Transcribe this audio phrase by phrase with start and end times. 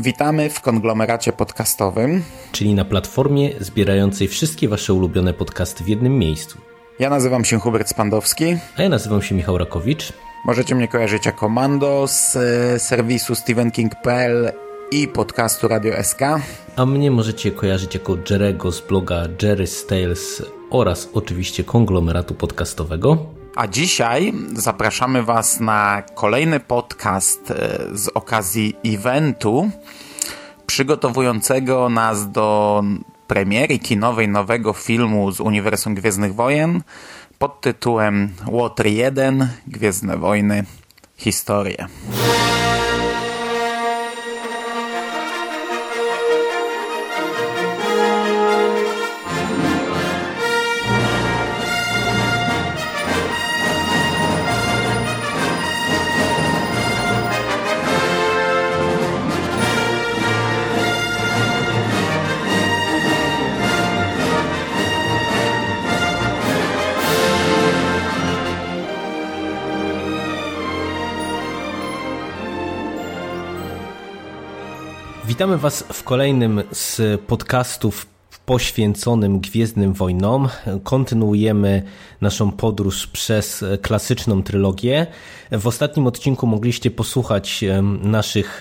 [0.00, 2.22] Witamy w konglomeracie podcastowym.
[2.52, 6.58] Czyli na platformie zbierającej wszystkie wasze ulubione podcasty w jednym miejscu.
[6.98, 8.56] Ja nazywam się Hubert Spandowski.
[8.76, 10.12] A ja nazywam się Michał Rakowicz.
[10.44, 14.52] Możecie mnie kojarzyć jako Mando z e, serwisu stevenking.pl
[14.90, 16.20] i podcastu Radio SK.
[16.76, 23.37] A mnie możecie kojarzyć jako Jerego z bloga Jerry's Tales oraz oczywiście konglomeratu podcastowego.
[23.58, 29.70] A dzisiaj zapraszamy Was na kolejny podcast e, z okazji eventu
[30.66, 32.82] przygotowującego nas do
[33.26, 36.82] premiery kinowej nowego filmu z Uniwersum Gwiezdnych Wojen
[37.38, 40.64] pod tytułem Łotr 1 Gwiezdne Wojny
[41.16, 41.86] Historie.
[75.38, 78.06] Witamy Was w kolejnym z podcastów
[78.46, 80.48] poświęconym Gwiezdnym Wojnom.
[80.82, 81.82] Kontynuujemy
[82.20, 85.06] naszą podróż przez klasyczną trylogię.
[85.52, 87.64] W ostatnim odcinku mogliście posłuchać
[88.02, 88.60] naszych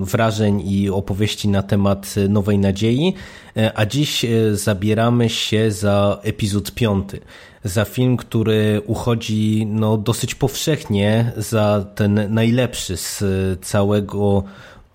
[0.00, 3.14] wrażeń i opowieści na temat Nowej Nadziei,
[3.56, 7.20] E, a dziś e, zabieramy się za epizod piąty.
[7.64, 13.24] Za film, który uchodzi no, dosyć powszechnie za ten najlepszy z
[13.62, 14.44] całego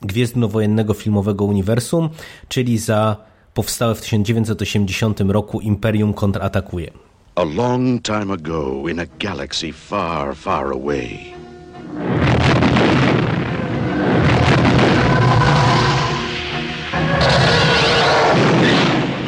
[0.01, 2.09] gwiezdnowojennego filmowego uniwersum,
[2.47, 3.17] czyli za
[3.53, 6.91] powstałe w 1980 roku Imperium kontratakuje.
[7.35, 11.33] A long time ago, in a galaxy far, far away.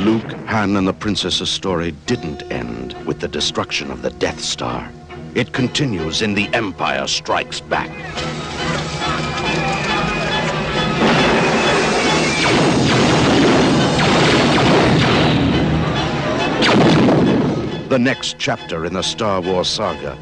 [0.06, 4.90] Luke, Han, and the Princess's story didn't end with the destruction of the Death Star.
[5.36, 7.90] It continues in The Empire Strikes Back.
[17.94, 20.18] The next chapter in the Star Wars saga.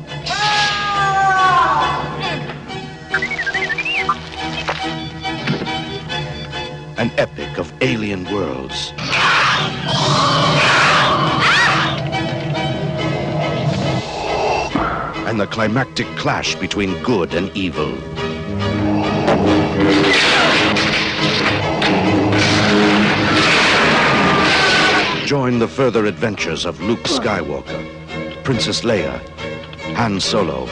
[6.98, 8.92] An epic of alien worlds.
[15.26, 17.98] And the climactic clash between good and evil.
[25.32, 29.18] Join the further adventures of Luke Skywalker, Princess Leia,
[29.96, 30.66] Han Solo,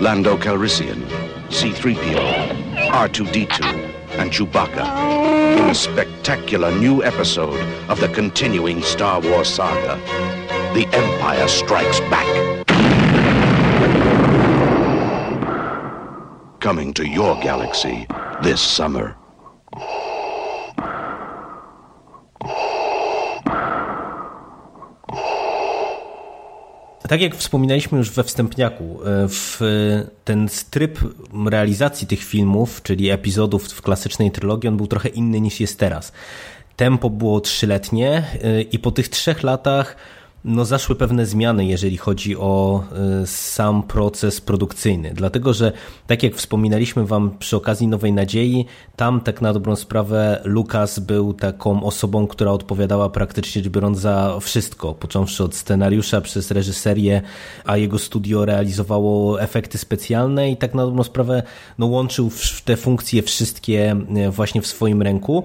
[0.00, 1.08] Lando Calrissian,
[1.52, 3.62] C-3PO, R2-D2,
[4.18, 9.96] and Chewbacca in a spectacular new episode of the continuing Star Wars saga,
[10.74, 12.26] The Empire Strikes Back.
[16.58, 18.08] Coming to your galaxy
[18.42, 19.16] this summer.
[27.12, 29.60] Tak jak wspominaliśmy już we wstępniaku, e, w
[30.24, 30.98] ten tryb
[31.50, 36.12] realizacji tych filmów, czyli epizodów w klasycznej trylogii, on był trochę inny niż jest teraz.
[36.76, 39.96] Tempo było trzyletnie e, i po tych trzech latach
[40.44, 42.84] no, zaszły pewne zmiany, jeżeli chodzi o
[43.22, 45.12] y, sam proces produkcyjny.
[45.14, 45.72] Dlatego, że
[46.06, 48.66] tak jak wspominaliśmy Wam przy okazji Nowej Nadziei,
[48.96, 54.38] tam tak na dobrą sprawę Lukas był taką osobą, która odpowiadała praktycznie rzecz biorąc za
[54.40, 57.22] wszystko, począwszy od scenariusza przez reżyserię,
[57.64, 61.42] a jego studio realizowało efekty specjalne i tak na dobrą sprawę
[61.78, 62.30] no, łączył
[62.64, 63.96] te funkcje wszystkie
[64.26, 65.44] y, właśnie w swoim ręku.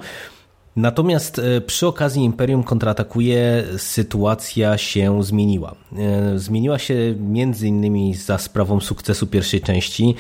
[0.78, 5.76] Natomiast e, przy okazji Imperium kontratakuje sytuacja się zmieniła.
[5.98, 10.16] E, zmieniła się między innymi za sprawą sukcesu pierwszej części.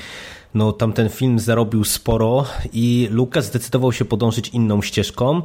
[0.54, 5.42] No, tamten film zarobił sporo i Lucas zdecydował się podążyć inną ścieżką.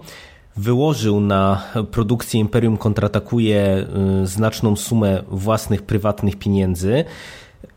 [0.57, 3.87] Wyłożył na produkcję Imperium kontratakuje e,
[4.27, 7.05] znaczną sumę własnych prywatnych pieniędzy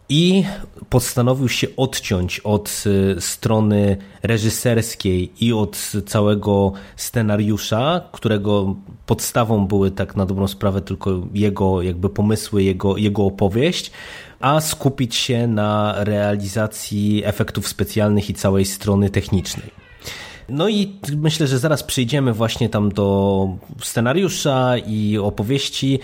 [0.09, 0.43] i
[0.89, 8.75] postanowił się odciąć od y, strony reżyserskiej i od całego scenariusza, którego
[9.05, 13.91] podstawą były tak na dobrą sprawę tylko jego jakby pomysły, jego, jego opowieść,
[14.39, 19.85] a skupić się na realizacji efektów specjalnych i całej strony technicznej.
[20.49, 23.47] No i myślę, że zaraz przejdziemy właśnie tam do
[23.81, 25.99] scenariusza i opowieści.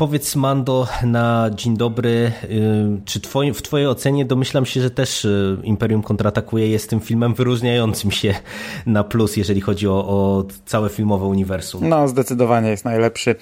[0.00, 5.24] Powiedz Mando na dzień dobry, y, czy twoi, w twojej ocenie domyślam się, że też
[5.24, 8.34] y, Imperium kontratakuje jest tym filmem wyróżniającym się
[8.86, 11.88] na plus, jeżeli chodzi o, o całe filmowe uniwersum.
[11.88, 13.34] No, zdecydowanie jest najlepszy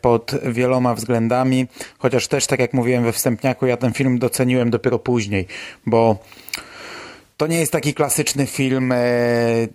[0.00, 1.66] pod wieloma względami,
[1.98, 5.46] chociaż też, tak jak mówiłem we wstępniaku, ja ten film doceniłem dopiero później,
[5.86, 6.16] bo
[7.40, 8.98] to nie jest taki klasyczny film e,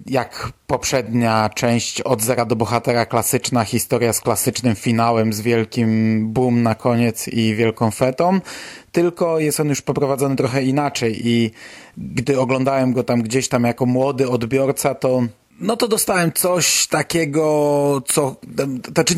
[0.06, 6.64] jak poprzednia część od zera do bohatera, klasyczna historia z klasycznym finałem, z wielkim boom
[6.64, 8.40] na koniec i wielką fetą,
[8.92, 11.52] tylko jest on już poprowadzony trochę inaczej i
[11.98, 15.24] gdy oglądałem go tam gdzieś tam jako młody odbiorca, to
[15.60, 18.36] no to dostałem coś takiego, co,
[18.94, 19.16] znaczy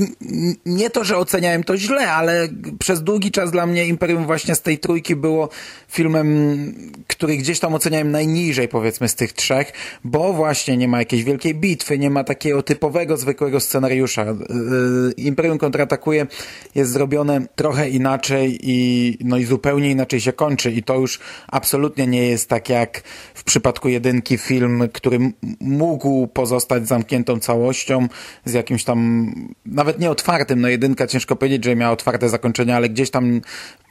[0.66, 2.48] nie to, że oceniałem to źle, ale
[2.80, 5.50] przez długi czas dla mnie Imperium właśnie z tej trójki było
[5.88, 6.74] filmem,
[7.08, 9.72] który gdzieś tam oceniałem najniżej powiedzmy z tych trzech,
[10.04, 14.26] bo właśnie nie ma jakiejś wielkiej bitwy, nie ma takiego typowego, zwykłego scenariusza.
[14.26, 14.36] Y,
[15.18, 16.28] Imperium kontratakuje
[16.76, 22.08] jest zrobione trochę inaczej i, no i zupełnie inaczej się kończy i to już absolutnie
[22.08, 23.02] nie jest tak jak
[23.34, 25.20] w przypadku jedynki film, który
[25.60, 28.08] mógł pozostać zamkniętą całością
[28.46, 29.32] z jakimś tam,
[29.66, 33.42] nawet nie otwartym, no jedynka ciężko powiedzieć, że miała otwarte zakończenie, ale gdzieś tam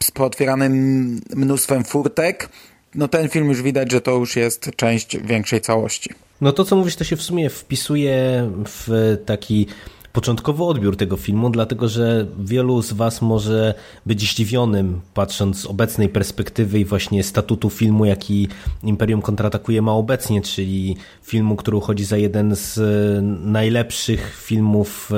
[0.03, 2.49] z pootwieranym mnóstwem furtek,
[2.95, 6.11] no ten film już widać, że to już jest część większej całości.
[6.41, 9.67] No to co mówisz, to się w sumie wpisuje w taki
[10.17, 13.75] początkowy odbiór tego filmu, dlatego że wielu z Was może
[14.07, 18.49] być zdziwionym, patrząc z obecnej perspektywy i właśnie statutu filmu, jaki
[18.83, 22.81] Imperium kontratakuje ma obecnie, czyli filmu, który uchodzi za jeden z
[23.45, 25.15] najlepszych filmów e,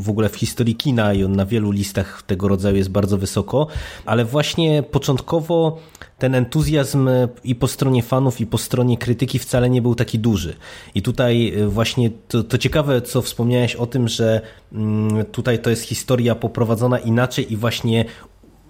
[0.00, 3.66] w ogóle w historii kina i on na wielu listach tego rodzaju jest bardzo wysoko,
[4.04, 5.78] ale właśnie początkowo
[6.18, 7.08] ten entuzjazm
[7.44, 10.56] i po stronie fanów, i po stronie krytyki wcale nie był taki duży.
[10.94, 14.35] I tutaj e, właśnie to, to ciekawe, co wspomniałeś o tym, że
[14.72, 18.04] mm, tutaj to jest historia poprowadzona inaczej i właśnie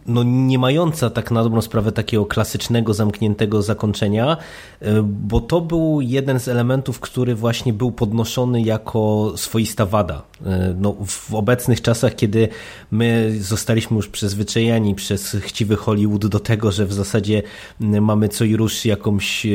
[0.09, 4.37] no, nie mająca tak na dobrą sprawę takiego klasycznego, zamkniętego zakończenia,
[4.81, 10.23] e, bo to był jeden z elementów, który właśnie był podnoszony jako swoista wada.
[10.47, 12.49] E, no, w obecnych czasach, kiedy
[12.91, 17.43] my zostaliśmy już przyzwyczajeni przez chciwy Hollywood do tego, że w zasadzie
[17.81, 19.51] mamy co i rusz jakąś e,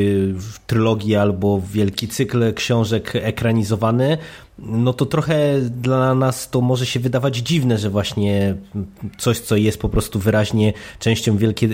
[0.66, 4.18] trylogię albo wielki cykl książek ekranizowany,
[4.62, 8.54] no to trochę dla nas to może się wydawać dziwne, że właśnie
[9.18, 11.68] coś, co jest po prostu wyraźnie częścią wielkie,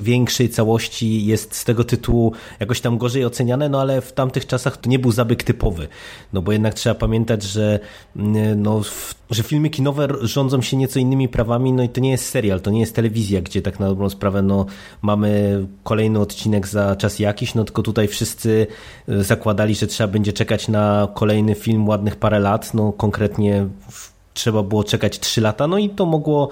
[0.00, 4.76] większej całości jest z tego tytułu jakoś tam gorzej oceniane, no ale w tamtych czasach
[4.76, 5.88] to nie był zabyk typowy,
[6.32, 7.80] no bo jednak trzeba pamiętać, że,
[8.56, 8.82] no,
[9.30, 12.70] że filmy kinowe rządzą się nieco innymi prawami, no i to nie jest serial, to
[12.70, 14.66] nie jest telewizja, gdzie tak na dobrą sprawę no,
[15.02, 18.66] mamy kolejny odcinek za czas jakiś, no tylko tutaj wszyscy
[19.08, 23.66] e, zakładali, że trzeba będzie czekać na kolejny film ładnych parę lat, no konkretnie
[24.34, 26.48] trzeba było czekać 3 lata, no i to mogło,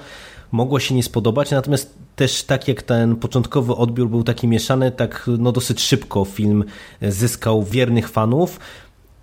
[0.53, 5.31] mogło się nie spodobać, natomiast też tak jak ten początkowy odbiór był taki mieszany, tak
[5.39, 6.65] no dosyć szybko film
[7.03, 8.61] zyskał wiernych fanów,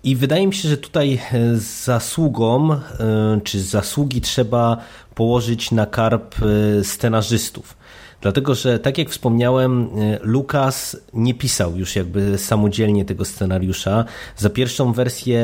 [0.06, 1.20] i wydaje mi się, że tutaj
[1.84, 2.80] zasługą, e,
[3.44, 4.76] czy zasługi trzeba
[5.14, 7.75] położyć na karp e, scenarzystów.
[8.20, 14.04] Dlatego, że tak jak wspomniałem, e, Lucas nie pisał już jakby samodzielnie tego scenariusza.
[14.36, 15.40] Za pierwszą wersję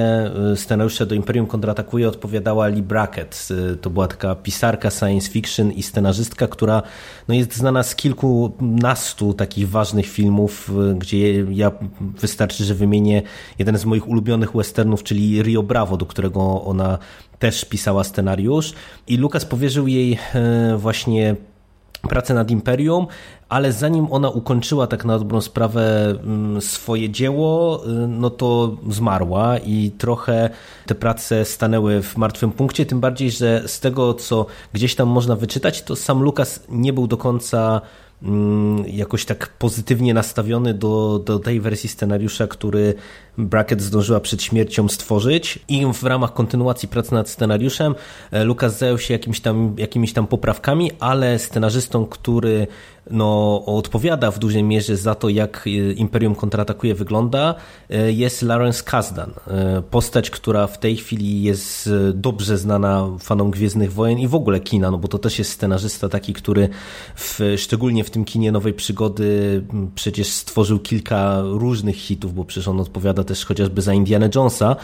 [0.52, 3.48] e, scenariusza do Imperium kontratakuje odpowiadała Lee Brackett.
[3.72, 6.82] E, to była taka pisarka science fiction i scenarzystka, która
[7.28, 13.22] no jest znana z kilkunastu takich ważnych filmów, gdzie ja wystarczy, że wymienię
[13.58, 16.98] jeden z moich ulubionych westernów, czyli Rio Bravo, do którego ona
[17.38, 18.72] też pisała scenariusz
[19.08, 20.18] i Lucas powierzył jej
[20.76, 21.36] właśnie
[22.08, 23.06] pracę nad Imperium,
[23.48, 29.58] ale zanim ona ukończyła tak na dobrą sprawę mm, swoje dzieło, y, no to zmarła
[29.58, 30.50] i trochę
[30.86, 35.36] te prace stanęły w martwym punkcie, tym bardziej, że z tego, co gdzieś tam można
[35.36, 37.80] wyczytać, to sam Lukas nie był do końca
[38.86, 42.94] jakoś tak pozytywnie nastawiony do, do tej wersji scenariusza, który
[43.38, 47.94] Bracket zdążyła przed śmiercią stworzyć i w ramach kontynuacji pracy nad scenariuszem
[48.30, 52.66] e, Lucas zajął się jakimiś tam, jakimiś tam poprawkami, ale scenarzystą, który
[53.10, 57.54] no, odpowiada w dużej mierze za to, jak e, Imperium kontratakuje wygląda,
[57.90, 59.32] e, jest Lawrence Kasdan.
[59.90, 64.90] Postać, która w tej chwili jest dobrze znana fanom Gwiezdnych Wojen i w ogóle kina,
[64.90, 66.68] no bo to też jest scenarzysta taki, który
[67.16, 69.62] w, szczególnie w tym kinie Nowej Przygody
[69.94, 74.76] przecież stworzył kilka różnych hitów, bo przecież on odpowiada też chociażby za Indiana Jonesa.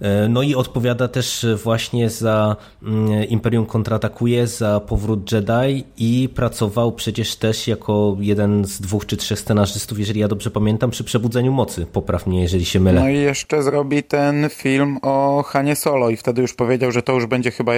[0.00, 6.92] E, no i odpowiada też właśnie za mm, Imperium kontratakuje, za powrót Jedi i pracował
[6.92, 11.52] przecież też jako jeden z dwóch czy trzech scenarzystów, jeżeli ja dobrze pamiętam, przy Przebudzeniu
[11.52, 11.86] Mocy.
[11.86, 13.00] Popraw mnie, jeżeli się mylę.
[13.00, 17.12] No i jeszcze zrobi ten film o Hanie Solo i wtedy już powiedział, że to
[17.12, 17.72] już będzie chyba,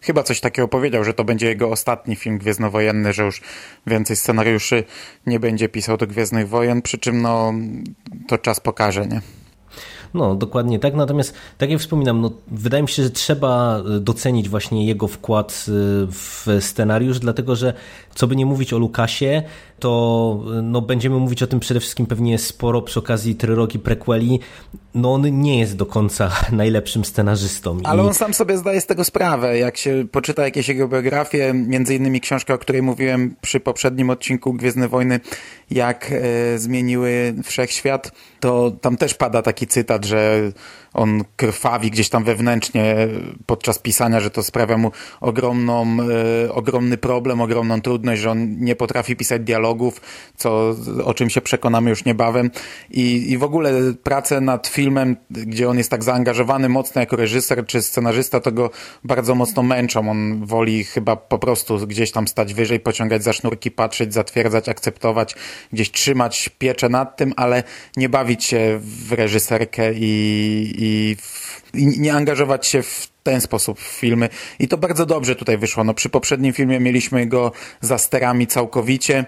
[0.00, 3.42] chyba coś takiego powiedział, że to będzie jego ostatni film gwiezdnowojenny, że już
[3.86, 4.84] więcej scenariuszy
[5.26, 7.52] nie będzie pisał do Gwiezdnych Wojen, przy czym no
[8.28, 9.20] to czas pokaże, nie?
[10.14, 10.94] No, dokładnie tak.
[10.94, 15.66] Natomiast, tak jak wspominam, no, wydaje mi się, że trzeba e, docenić właśnie jego wkład
[15.68, 15.72] e,
[16.10, 17.74] w scenariusz, dlatego że
[18.14, 19.42] co by nie mówić o Lukasie,
[19.78, 24.40] to no, będziemy mówić o tym przede wszystkim pewnie sporo przy okazji trylogii prequeli.
[24.94, 27.78] No on nie jest do końca najlepszym scenarzystą.
[27.84, 29.58] Ale on sam sobie zdaje z tego sprawę.
[29.58, 34.52] Jak się poczyta jakieś jego biografie, między innymi książkę, o której mówiłem przy poprzednim odcinku
[34.52, 35.20] Gwiezdne Wojny,
[35.70, 38.12] jak e, zmieniły wszechświat,
[38.44, 40.52] to tam też pada taki cytat, że
[40.94, 42.96] on krwawi gdzieś tam wewnętrznie
[43.46, 45.96] podczas pisania, że to sprawia mu ogromną,
[46.44, 50.00] e, ogromny problem, ogromną trudność, że on nie potrafi pisać dialogów,
[50.36, 50.74] co,
[51.04, 52.50] o czym się przekonamy już niebawem.
[52.90, 53.72] I, I w ogóle
[54.02, 58.70] pracę nad filmem, gdzie on jest tak zaangażowany mocno jako reżyser czy scenarzysta, to go
[59.04, 60.10] bardzo mocno męczą.
[60.10, 65.34] On woli chyba po prostu gdzieś tam stać wyżej, pociągać za sznurki, patrzeć, zatwierdzać, akceptować,
[65.72, 67.62] gdzieś trzymać pieczę nad tym, ale
[67.96, 71.16] nie bawić się w reżyserkę i, i,
[71.74, 74.28] i nie angażować się w ten sposób w filmy.
[74.58, 75.84] I to bardzo dobrze tutaj wyszło.
[75.84, 79.24] No, przy poprzednim filmie mieliśmy go za sterami całkowicie.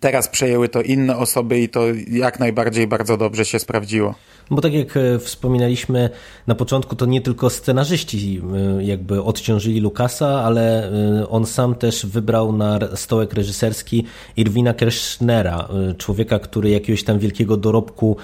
[0.00, 4.14] Teraz przejęły to inne osoby i to jak najbardziej bardzo dobrze się sprawdziło.
[4.50, 6.10] Bo tak jak e, wspominaliśmy
[6.46, 8.42] na początku, to nie tylko scenarzyści
[8.78, 14.04] e, jakby odciążyli Lukasa, ale e, on sam też wybrał na stołek reżyserski
[14.36, 18.16] Irwina Kirchnera, człowieka, który jakiegoś tam wielkiego dorobku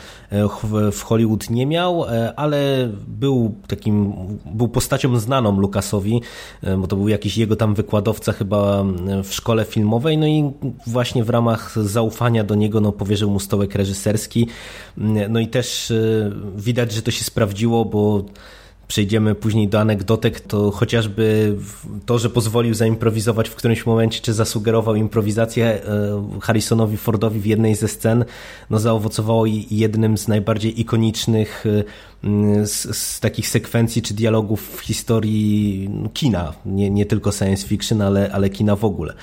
[0.93, 2.05] w Hollywood nie miał,
[2.37, 4.13] ale był takim,
[4.55, 6.21] był postacią znaną Lukasowi,
[6.79, 8.85] bo to był jakiś jego tam wykładowca chyba
[9.25, 10.53] w szkole filmowej, no i
[10.87, 14.49] właśnie w ramach zaufania do niego no, powierzył mu stołek reżyserski,
[15.29, 15.93] no i też
[16.57, 18.25] widać, że to się sprawdziło, bo
[18.89, 21.57] przejdziemy później do anegdotek, to chociażby
[22.07, 27.75] to, że pozwolił zaimprowizować w którymś momencie, czy zasugerował improwizację e, Harrisonowi Fordowi w jednej
[27.75, 28.25] ze scen,
[28.71, 35.91] no zaowocowało jednym z najbardziej ikonicznych e, z, z takich sekwencji czy dialogów w historii
[36.15, 39.15] kina, nie, nie tylko science fiction, ale, ale kina w ogóle.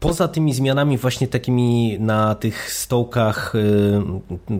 [0.00, 4.58] Poza tymi zmianami właśnie takimi na tych stołkach e,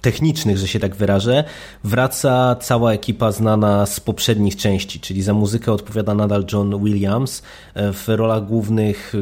[0.00, 1.44] technicznych, że się tak wyrażę,
[1.84, 7.42] wraca cała ekipa znana z poprzednich części, czyli za muzykę odpowiada nadal John Williams,
[7.74, 9.18] e, w rolach głównych e,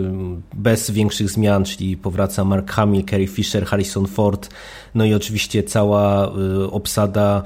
[0.54, 4.50] bez większych zmian, czyli powraca Mark Hamill, Carrie Fisher, Harrison Ford,
[4.94, 6.30] no i oczywiście cała e,
[6.70, 7.42] obsada,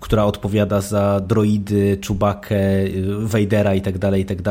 [0.00, 2.54] która odpowiada za droidy, Chewbacca,
[3.18, 4.42] Vadera i tak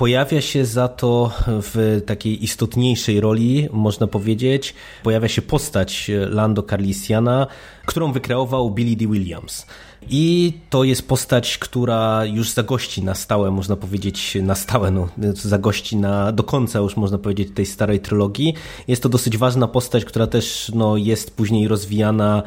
[0.00, 7.46] Pojawia się za to w takiej istotniejszej roli, można powiedzieć, pojawia się postać Lando Carlisiana,
[7.86, 9.06] którą wykreował Billy D.
[9.06, 9.66] Williams.
[10.08, 15.96] I to jest postać, która już zagości na stałe, można powiedzieć, na stałe, no, zagości
[15.96, 18.54] na, do końca już można powiedzieć tej starej trylogii.
[18.88, 22.42] Jest to dosyć ważna postać, która też no, jest później rozwijana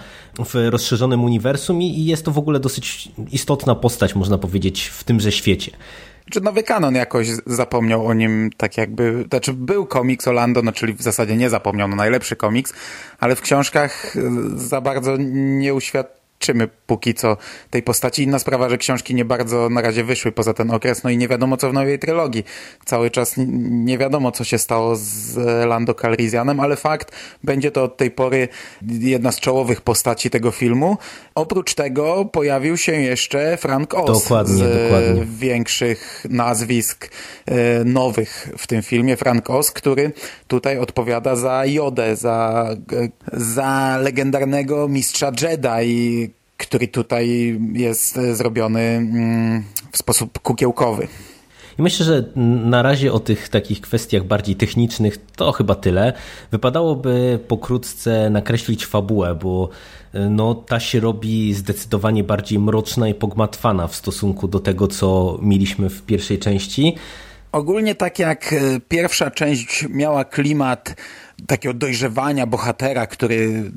[0.45, 5.03] w rozszerzonym uniwersum i, i jest to w ogóle dosyć istotna postać, można powiedzieć, w
[5.03, 5.71] tymże świecie.
[6.31, 10.93] Czy nowy kanon jakoś zapomniał o nim tak jakby, znaczy był komiks Orlando, no czyli
[10.93, 12.73] w zasadzie nie zapomniał, no najlepszy komiks,
[13.19, 14.15] ale w książkach
[14.55, 17.37] za bardzo nie uświadczył śledczymy póki co
[17.69, 18.23] tej postaci.
[18.23, 21.27] Inna sprawa, że książki nie bardzo na razie wyszły poza ten okres, no i nie
[21.27, 22.43] wiadomo co w nowej trylogii.
[22.85, 27.11] Cały czas nie wiadomo co się stało z Lando Calrissianem, ale fakt,
[27.43, 28.47] będzie to od tej pory
[28.81, 30.97] jedna z czołowych postaci tego filmu.
[31.35, 35.25] Oprócz tego pojawił się jeszcze Frank Oz dokładnie, z dokładnie.
[35.25, 37.09] większych nazwisk
[37.45, 39.17] e, nowych w tym filmie.
[39.17, 40.11] Frank Oz, który
[40.47, 48.79] tutaj odpowiada za Jodę, za, e, za legendarnego mistrza Jedi, który tutaj jest e, zrobiony
[48.79, 51.07] mm, w sposób kukiełkowy.
[51.79, 52.23] I myślę, że
[52.65, 56.13] na razie o tych takich kwestiach bardziej technicznych to chyba tyle.
[56.51, 59.69] Wypadałoby pokrótce nakreślić fabułę, bo
[60.29, 65.89] no, ta się robi zdecydowanie bardziej mroczna i pogmatwana w stosunku do tego, co mieliśmy
[65.89, 66.95] w pierwszej części.
[67.51, 68.55] Ogólnie tak jak
[68.89, 70.95] pierwsza część miała klimat
[71.47, 73.71] takiego dojrzewania bohatera, który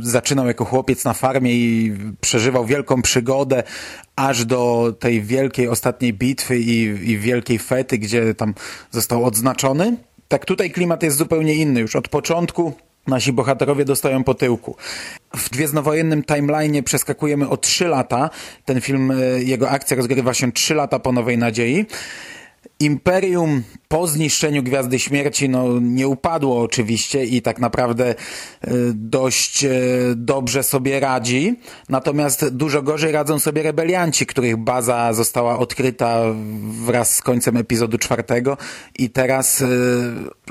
[0.00, 3.62] zaczynał jako chłopiec na farmie i przeżywał wielką przygodę
[4.16, 8.54] aż do tej wielkiej ostatniej bitwy i, i wielkiej fety, gdzie tam
[8.90, 9.96] został odznaczony.
[10.28, 11.80] Tak tutaj klimat jest zupełnie inny.
[11.80, 12.72] Już od początku
[13.06, 14.76] nasi bohaterowie dostają po tyłku.
[15.36, 18.30] W gwiezdnowojennym timeline przeskakujemy o 3 lata.
[18.64, 21.86] Ten film, jego akcja rozgrywa się 3 lata po Nowej Nadziei.
[22.84, 28.14] Imperium po zniszczeniu Gwiazdy Śmierci no, nie upadło oczywiście i tak naprawdę e,
[28.94, 29.70] dość e,
[30.16, 31.56] dobrze sobie radzi.
[31.88, 36.20] Natomiast dużo gorzej radzą sobie rebelianci, których baza została odkryta
[36.86, 38.56] wraz z końcem epizodu czwartego
[38.98, 39.66] i teraz e,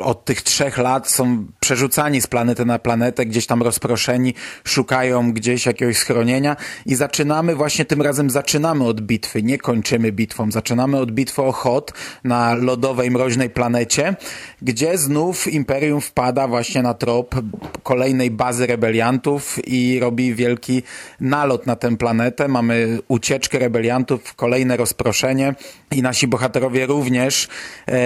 [0.03, 5.65] od tych trzech lat są przerzucani z planety na planetę, gdzieś tam rozproszeni, szukają gdzieś
[5.65, 11.11] jakiegoś schronienia i zaczynamy, właśnie tym razem zaczynamy od bitwy, nie kończymy bitwą, zaczynamy od
[11.11, 14.15] bitwy o Hot na lodowej, mroźnej planecie,
[14.61, 17.35] gdzie znów Imperium wpada właśnie na trop
[17.83, 20.83] kolejnej bazy rebeliantów i robi wielki
[21.19, 22.47] nalot na tę planetę.
[22.47, 25.55] Mamy ucieczkę rebeliantów, kolejne rozproszenie
[25.91, 27.47] i nasi bohaterowie również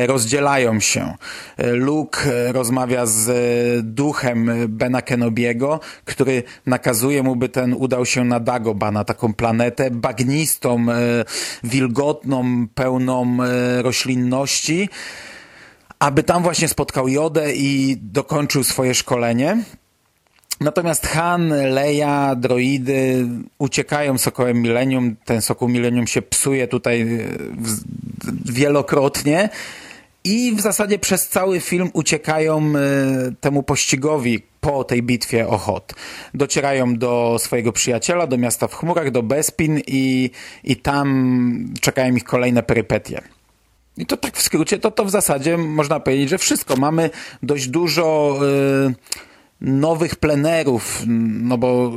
[0.07, 1.13] rozdzielają się.
[1.57, 3.29] Luke rozmawia z
[3.86, 9.91] duchem Bena Kenobiego, który nakazuje mu, by ten udał się na Dagoba, na taką planetę
[9.91, 10.86] bagnistą,
[11.63, 13.38] wilgotną, pełną
[14.08, 14.90] roślinności,
[16.00, 19.58] aby tam właśnie spotkał Jodę i dokończył swoje szkolenie.
[20.62, 25.15] Natomiast Han, Leia, droidy uciekają sokołem Millennium.
[25.26, 27.08] Ten sokół Millennium się psuje tutaj
[28.46, 29.50] wielokrotnie
[30.24, 32.74] i w zasadzie przez cały film uciekają
[33.41, 35.93] temu pościgowi po tej bitwie o Hot.
[36.34, 40.30] Docierają do swojego przyjaciela, do miasta w chmurach, do Bespin i,
[40.63, 43.37] i tam czekają ich kolejne perypetie.
[43.97, 46.75] I to tak w skrócie, to, to w zasadzie można powiedzieć, że wszystko.
[46.75, 47.10] Mamy
[47.43, 48.39] dość dużo
[48.89, 48.93] y,
[49.62, 51.03] nowych plenerów,
[51.41, 51.91] no bo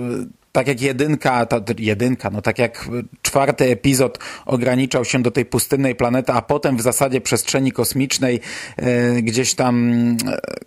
[0.52, 2.88] tak jak jedynka, ta, jedynka, no tak jak
[3.22, 8.40] czwarty epizod ograniczał się do tej pustynnej planety, a potem w zasadzie przestrzeni kosmicznej,
[8.76, 10.16] e, gdzieś tam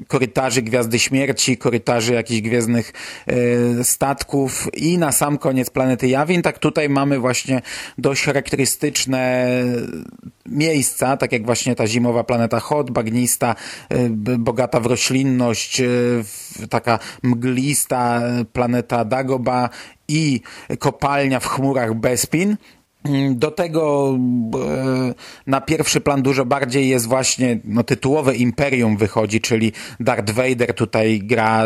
[0.07, 2.93] korytarzy Gwiazdy Śmierci, korytarzy jakichś gwiezdnych
[3.27, 7.61] e, statków i na sam koniec planety Jawin, tak tutaj mamy właśnie
[7.97, 9.47] dość charakterystyczne
[10.45, 13.55] miejsca, tak jak właśnie ta zimowa planeta Hot, bagnista,
[13.89, 15.87] e, bogata w roślinność, e,
[16.69, 18.21] taka mglista
[18.53, 19.69] planeta Dagoba
[20.07, 20.41] i
[20.79, 22.57] kopalnia w chmurach Bespin.
[23.31, 24.17] Do tego
[24.55, 25.13] e,
[25.47, 31.19] na pierwszy plan dużo bardziej jest właśnie no, tytułowe Imperium wychodzi, czyli Darth Vader tutaj
[31.23, 31.63] gra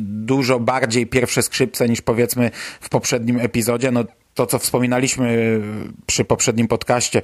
[0.00, 3.90] dużo bardziej pierwsze skrzypce niż powiedzmy w poprzednim epizodzie.
[3.90, 4.04] No,
[4.34, 5.60] to, co wspominaliśmy
[6.06, 7.22] przy poprzednim podcaście,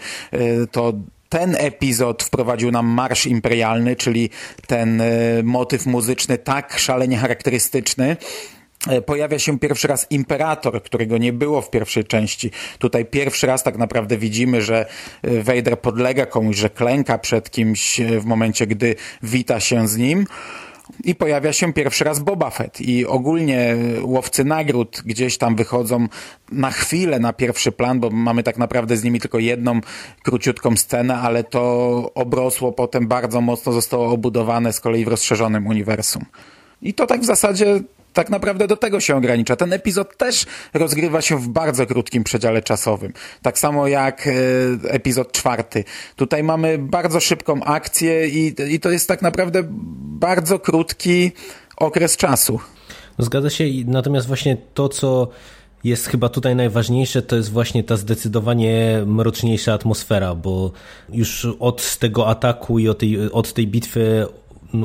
[0.70, 0.92] to
[1.28, 4.30] ten epizod wprowadził nam marsz imperialny, czyli
[4.66, 5.02] ten
[5.44, 8.16] motyw muzyczny tak szalenie charakterystyczny,
[9.06, 12.50] pojawia się pierwszy raz imperator, którego nie było w pierwszej części.
[12.78, 14.86] Tutaj pierwszy raz tak naprawdę widzimy, że
[15.22, 20.26] Vader podlega komuś, że klęka przed kimś w momencie, gdy wita się z nim.
[21.04, 26.08] I pojawia się pierwszy raz Boba Fett i ogólnie łowcy nagród gdzieś tam wychodzą
[26.52, 29.80] na chwilę na pierwszy plan, bo mamy tak naprawdę z nimi tylko jedną
[30.22, 31.62] króciutką scenę, ale to
[32.14, 36.24] obrosło potem bardzo mocno, zostało obudowane z kolei w rozszerzonym uniwersum.
[36.82, 37.80] I to tak w zasadzie
[38.12, 39.56] tak naprawdę do tego się ogranicza.
[39.56, 43.12] Ten epizod też rozgrywa się w bardzo krótkim przedziale czasowym.
[43.42, 44.32] Tak samo jak e,
[44.88, 45.84] epizod czwarty.
[46.16, 49.62] Tutaj mamy bardzo szybką akcję i, i to jest tak naprawdę
[49.98, 51.32] bardzo krótki
[51.76, 52.60] okres czasu.
[53.18, 55.28] No zgadza się, natomiast właśnie to, co
[55.84, 60.72] jest chyba tutaj najważniejsze, to jest właśnie ta zdecydowanie mroczniejsza atmosfera, bo
[61.12, 64.26] już od tego ataku i od tej, od tej bitwy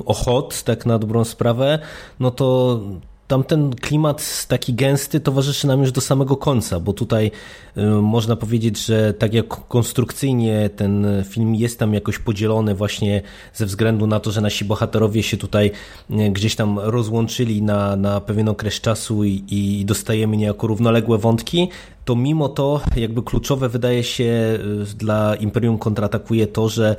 [0.06, 1.80] o Hot, tak na dobrą sprawę,
[2.20, 2.80] no to
[3.28, 7.32] tamten klimat taki gęsty towarzyszy nam już do samego końca, bo tutaj
[7.78, 13.22] y, można powiedzieć, że tak jak konstrukcyjnie ten film jest tam jakoś podzielony właśnie
[13.54, 15.72] ze względu na to, że nasi bohaterowie się tutaj
[16.12, 21.70] y, gdzieś tam rozłączyli na, na pewien okres czasu i, i dostajemy niejako równoległe wątki,
[22.06, 26.96] to mimo to jakby kluczowe wydaje się y, dla Imperium kontratakuje to, że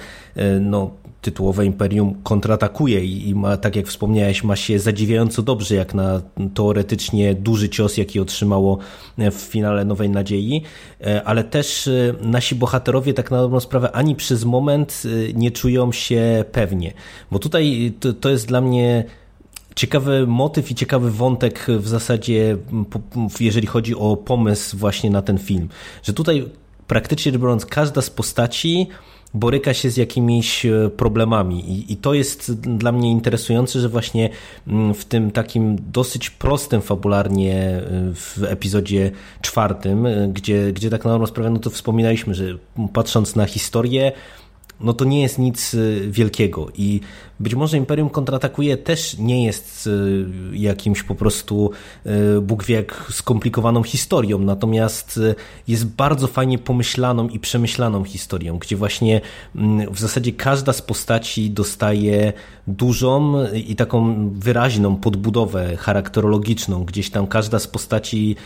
[0.60, 0.90] no,
[1.22, 6.20] tytułowe Imperium kontratakuje i ma, tak jak wspomniałeś, ma się zadziwiająco dobrze jak na
[6.54, 8.78] teoretycznie duży cios, jaki otrzymało
[9.18, 10.62] w finale Nowej Nadziei,
[11.00, 15.50] e, ale też e, nasi bohaterowie tak na dobrą sprawę ani przez moment e, nie
[15.50, 16.92] czują się pewnie,
[17.30, 19.04] bo tutaj to, to jest dla mnie
[19.76, 22.56] ciekawy motyw i ciekawy wątek w zasadzie,
[23.40, 25.68] jeżeli chodzi o pomysł właśnie na ten film,
[26.02, 26.44] że tutaj
[26.86, 28.88] praktycznie biorąc każda z postaci
[29.34, 31.70] boryka się z jakimiś e, problemami.
[31.70, 34.30] I, I, to jest dla mnie interesujące, że właśnie
[34.66, 37.82] mm, w tym takim dosyć prostym fabularnie e,
[38.14, 39.10] w epizodzie
[39.42, 42.44] czwartym, e, gdzie, gdzie tak na dobrą sprawę, no to wspominaliśmy, że
[42.92, 44.12] patrząc na historię,
[44.80, 45.76] no to nie jest nic
[46.10, 47.00] wielkiego i
[47.40, 51.70] być może Imperium kontratakuje też nie jest y, jakimś po prostu
[52.06, 55.34] y, Bóg wie jak skomplikowaną historią, natomiast y,
[55.68, 59.20] jest bardzo fajnie pomyślaną i przemyślaną historią, gdzie właśnie
[59.56, 62.32] mm, w zasadzie każda z postaci dostaje
[62.68, 66.84] dużą i taką wyraźną podbudowę charakterologiczną.
[66.84, 68.36] Gdzieś tam każda z postaci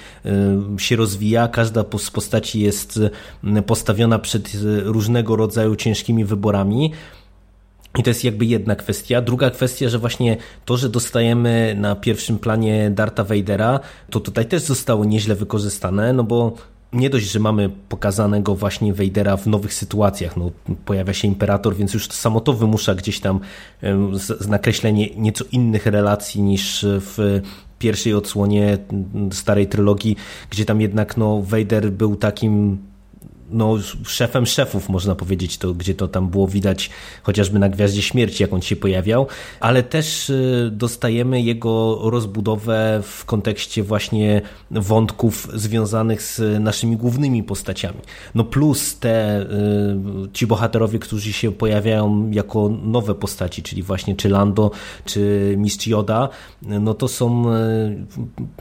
[0.79, 3.01] się rozwija, każda z postaci jest
[3.67, 4.51] postawiona przed
[4.85, 6.93] różnego rodzaju ciężkimi wyborami.
[7.99, 9.23] I to jest jakby jedna kwestia.
[9.23, 13.81] Druga kwestia, że właśnie to, że dostajemy na pierwszym planie Darta Vadera,
[14.11, 16.53] to tutaj też zostało nieźle wykorzystane, no bo
[16.93, 20.51] nie dość, że mamy pokazanego właśnie Vadera w nowych sytuacjach, no,
[20.85, 23.41] pojawia się imperator, więc już samo to wymusza gdzieś tam
[24.49, 27.41] nakreślenie nieco innych relacji niż w
[27.79, 28.79] pierwszej odsłonie
[29.33, 30.17] starej trylogii,
[30.51, 32.79] gdzie tam jednak no, Vader był takim
[33.53, 36.91] no, szefem szefów, można powiedzieć, to, gdzie to tam było widać
[37.23, 39.27] chociażby na Gwiaździe Śmierci, jak on się pojawiał,
[39.61, 47.99] ale też y, dostajemy jego rozbudowę w kontekście właśnie wątków związanych z naszymi głównymi postaciami.
[48.35, 49.47] No plus te y,
[50.33, 54.71] ci bohaterowie, którzy się pojawiają jako nowe postaci, czyli właśnie czy Lando,
[55.05, 56.29] czy Mistrz Yoda,
[56.63, 58.07] no to są y,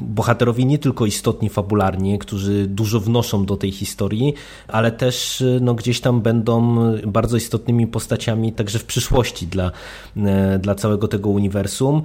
[0.02, 4.34] bohaterowie nie tylko istotni fabularnie, którzy dużo wnoszą do tej historii,
[4.68, 9.72] ale też y, no, gdzieś tam będą bardzo istotnymi postaciami także w przyszłości dla,
[10.18, 12.02] y, dla całego tego uniwersum.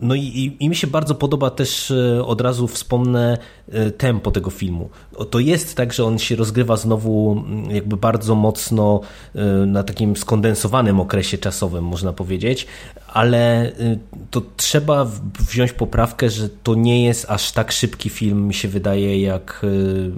[0.00, 3.38] No i, i, i mi się bardzo podoba też, y, od razu wspomnę,
[3.98, 4.90] tempo tego filmu.
[5.30, 9.00] To jest tak, że on się rozgrywa znowu mm, jakby bardzo mocno
[9.66, 12.66] na takim skondensowanym okresie czasowym, można powiedzieć,
[13.08, 13.72] ale
[14.30, 15.06] to trzeba
[15.38, 19.66] wziąć poprawkę, że to nie jest aż tak szybki film, mi się wydaje, jak,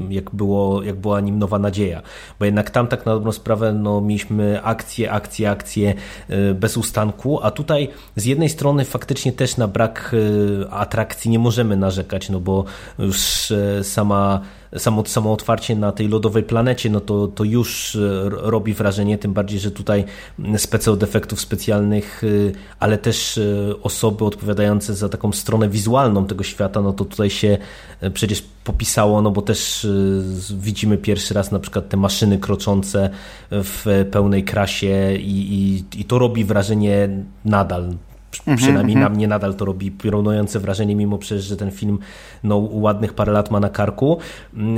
[0.09, 1.96] jak, było, jak była nim Nowa Nadzieja
[2.39, 5.95] bo jednak tam tak na dobrą sprawę no, mieliśmy akcje, akcje, akcje
[6.31, 11.39] y, bez ustanku, a tutaj z jednej strony faktycznie też na brak y, atrakcji nie
[11.39, 12.65] możemy narzekać, no bo
[12.99, 14.41] już y, sama
[14.79, 19.33] samo, samo otwarcie na tej lodowej planecie, no to, to już e, robi wrażenie, tym
[19.33, 20.05] bardziej, że tutaj
[20.57, 22.27] specjal defektów specjalnych, e,
[22.81, 23.43] ale też e,
[23.83, 27.59] osoby odpowiadające za taką stronę wizualną tego świata, no to tutaj się
[28.15, 29.87] przecież popisało, no bo też
[30.51, 33.11] widzimy pierwszy raz na przykład te maszyny kroczące
[33.51, 37.09] w pełnej krasie i, i, i to robi wrażenie
[37.45, 37.97] nadal.
[38.41, 39.11] Mhm, przynajmniej mm -hmm.
[39.11, 41.99] na mnie nadal to robi piorunujące wrażenie, mimo przecież, że ten film
[42.45, 44.19] no, ładnych parę lat ma na karku.
[44.55, 44.77] Mm,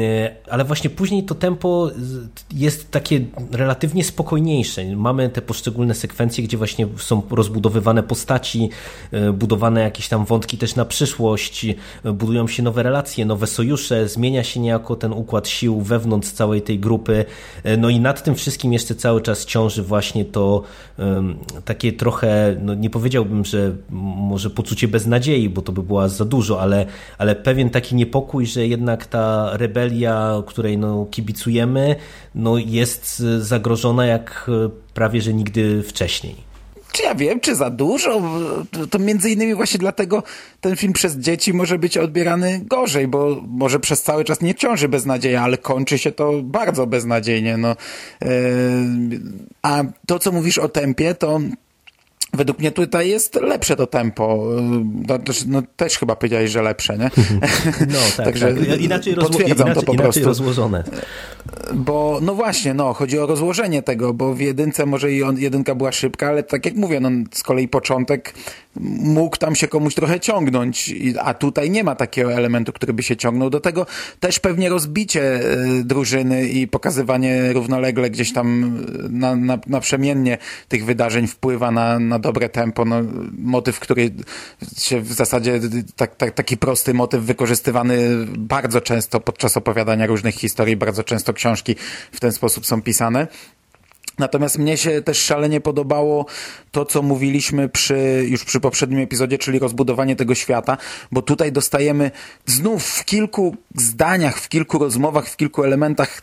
[0.51, 1.91] ale właśnie później to tempo
[2.55, 3.21] jest takie
[3.53, 4.97] relatywnie spokojniejsze.
[4.97, 8.71] Mamy te poszczególne sekwencje, gdzie właśnie są rozbudowywane postaci,
[9.13, 11.67] e, budowane jakieś tam wątki też na przyszłość,
[12.05, 16.63] e, budują się nowe relacje, nowe sojusze, zmienia się niejako ten układ sił wewnątrz całej
[16.63, 17.25] tej grupy.
[17.65, 20.63] E, no i nad tym wszystkim jeszcze cały czas ciąży właśnie to
[20.99, 26.25] um, takie trochę, no nie powiedziałbym, że może poczucie beznadziei, bo to by była za
[26.25, 26.87] dużo, ale,
[27.19, 31.97] ale pewien taki niepokój, że jednak ta rebelia, której no, kibicujemy,
[32.35, 34.51] no, jest zagrożona jak
[34.95, 36.49] prawie, że nigdy wcześniej
[36.93, 38.23] czy ja wiem, czy za dużo,
[38.91, 40.23] to między innymi właśnie dlatego
[40.61, 44.89] ten film przez dzieci może być odbierany gorzej, bo może przez cały czas nie ciąży
[44.89, 47.57] beznadzieja, ale kończy się to bardzo beznadziejnie.
[47.57, 47.77] No.
[48.21, 48.29] Yy,
[49.63, 51.41] a to, co mówisz o tempie, to
[52.39, 54.47] Według mnie tutaj jest lepsze to tempo.
[55.09, 57.11] No, no, też chyba powiedziałeś, że lepsze, nie?
[57.89, 58.81] No tak, Także tak.
[58.81, 60.85] Inaczej, rozło inaczej, to po inaczej rozłożone.
[61.75, 65.75] Bo no właśnie, no, chodzi o rozłożenie tego, bo w jedynce może i on, jedynka
[65.75, 68.35] była szybka, ale tak jak mówię, no, z kolei początek
[68.81, 73.17] mógł tam się komuś trochę ciągnąć, a tutaj nie ma takiego elementu, który by się
[73.17, 73.51] ciągnął.
[73.51, 73.87] Do tego
[74.21, 75.41] też pewnie rozbicie
[75.81, 78.79] y, drużyny i pokazywanie równolegle gdzieś tam
[79.11, 82.85] na, na, naprzemiennie tych wydarzeń wpływa na, na dobre tempo.
[82.85, 82.97] No,
[83.39, 84.11] motyw, który
[84.79, 85.61] się w zasadzie,
[85.97, 91.77] tak, tak, taki prosty motyw wykorzystywany bardzo często podczas opowiadania różnych historii, bardzo często książki
[92.13, 93.27] w ten sposób są pisane.
[94.19, 96.27] Natomiast mnie się też szalenie podobało
[96.71, 100.77] to, co mówiliśmy przy, już przy poprzednim epizodzie, czyli rozbudowanie tego świata,
[101.13, 102.11] bo tutaj dostajemy
[102.47, 106.23] znów w kilku zdaniach, w kilku rozmowach, w kilku elementach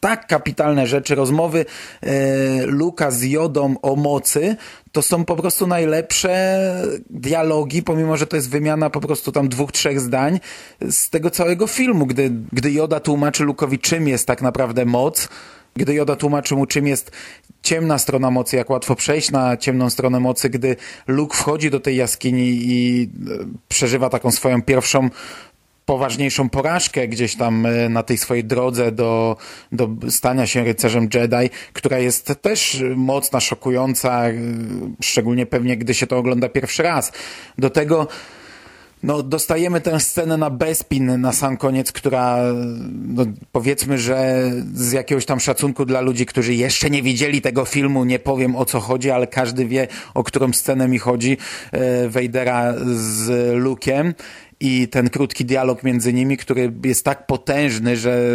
[0.00, 1.66] tak kapitalne rzeczy, rozmowy
[2.02, 4.56] e, Luka z Jodą o mocy,
[4.92, 6.66] to są po prostu najlepsze
[7.10, 10.40] dialogi, pomimo, że to jest wymiana po prostu tam dwóch, trzech zdań
[10.90, 15.28] z tego całego filmu, gdy, gdy Joda tłumaczy Lukowi, czym jest tak naprawdę moc,
[15.74, 17.10] gdy Joda tłumaczy mu, czym jest
[17.62, 21.96] ciemna strona mocy, jak łatwo przejść na ciemną stronę mocy, gdy Luke wchodzi do tej
[21.96, 23.08] jaskini i e,
[23.68, 25.10] przeżywa taką swoją pierwszą
[25.90, 29.36] poważniejszą porażkę gdzieś tam e, na tej swojej drodze do,
[29.72, 34.32] do stania się rycerzem Jedi, która jest też mocna, szokująca, e,
[35.02, 37.12] szczególnie pewnie gdy się to ogląda pierwszy raz.
[37.58, 38.06] Do tego
[39.02, 42.38] no, dostajemy tę scenę na Bespin na sam koniec, która
[43.06, 48.04] no, powiedzmy, że z jakiegoś tam szacunku dla ludzi, którzy jeszcze nie widzieli tego filmu,
[48.04, 51.36] nie powiem o co chodzi, ale każdy wie, o którą scenę mi chodzi,
[51.72, 53.28] e, Wejdera z
[53.62, 54.12] Luke'em
[54.60, 58.30] i ten krótki dialog między nimi, który jest tak potężny, że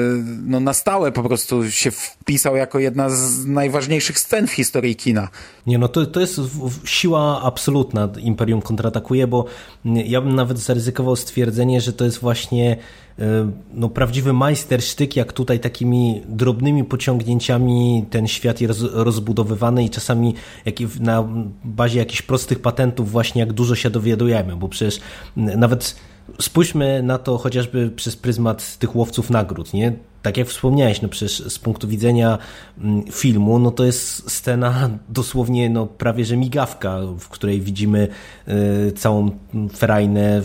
[0.45, 5.27] no na stałe po prostu się wpisał jako jedna z najważniejszych scen w historii kina.
[5.67, 6.41] Nie, no to, to jest
[6.85, 9.45] siła absolutna Imperium kontratakuje, bo
[9.85, 12.77] ja bym nawet zaryzykował stwierdzenie, że to jest właśnie
[13.19, 20.33] e, no, prawdziwy majstersztyk, jak tutaj takimi drobnymi pociągnięciami ten świat jest rozbudowywany i czasami
[20.99, 21.27] na
[21.63, 24.99] bazie jakichś prostych patentów właśnie jak dużo się dowiadujemy, bo przecież
[25.35, 25.95] nawet
[26.41, 29.93] spójrzmy na to chociażby przez pryzmat tych łowców nagród, nie?
[30.21, 32.37] Tak jak wspomniałeś, no przecież z punktu widzenia
[32.79, 38.07] mm, filmu, no to jest scena dosłownie no prawie że migawka, w której widzimy
[38.47, 39.31] y, całą
[39.77, 40.41] ferajnę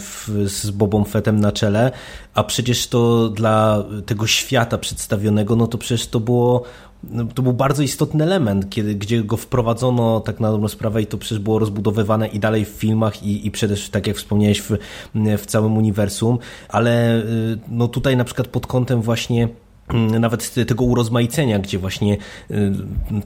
[0.46, 1.92] z Bobą Fettem na czele,
[2.34, 6.64] a przecież to dla tego świata przedstawionego, no to przecież to było
[7.34, 11.18] to był bardzo istotny element, kiedy, gdzie go wprowadzono tak na dobrą sprawę i to
[11.18, 14.76] przecież było rozbudowywane i dalej w filmach i, i przede wszystkim, tak jak wspomniałeś, w,
[15.38, 19.48] w całym uniwersum, ale y, no tutaj na przykład pod kątem właśnie
[19.94, 22.16] nawet tego urozmaicenia, gdzie właśnie
[22.50, 22.72] y,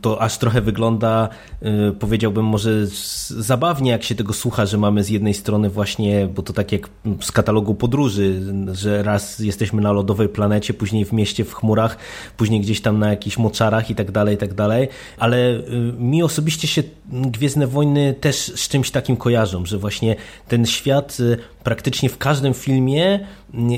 [0.00, 1.29] to aż trochę wygląda,
[1.62, 2.87] y, powiedziałbym może
[3.29, 6.88] zabawnie, jak się tego słucha, że mamy z jednej strony właśnie, bo to tak jak
[7.20, 8.40] z katalogu podróży,
[8.72, 11.96] że raz jesteśmy na lodowej planecie, później w mieście w chmurach,
[12.37, 15.62] później gdzieś tam na jakichś moczarach i tak dalej, i tak dalej, ale y,
[15.98, 20.16] mi osobiście się Gwiezdne Wojny też z czymś takim kojarzą, że właśnie
[20.48, 21.18] ten świat
[21.64, 23.27] praktycznie w każdym filmie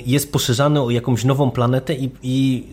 [0.07, 2.65] jest poszerzany o jakąś nową planetę i, i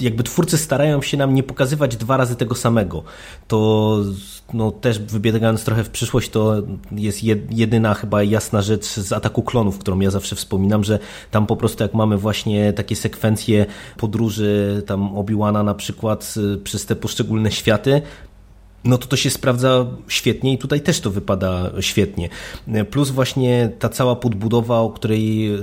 [0.00, 3.02] jakby twórcy starają się nam nie pokazywać dwa razy tego samego.
[3.48, 3.98] To
[4.52, 6.54] no, też wybiegając trochę w przyszłość, to
[6.92, 7.18] jest
[7.50, 10.98] jedyna chyba jasna rzecz z Ataku Klonów, którą ja zawsze wspominam, że
[11.30, 13.66] tam po prostu jak mamy właśnie takie sekwencje
[13.96, 18.02] podróży tam Obi-Wana na przykład y, przez te poszczególne światy,
[18.88, 22.28] no to to się sprawdza świetnie i tutaj też to wypada świetnie.
[22.90, 25.60] Plus właśnie ta cała podbudowa, o której y,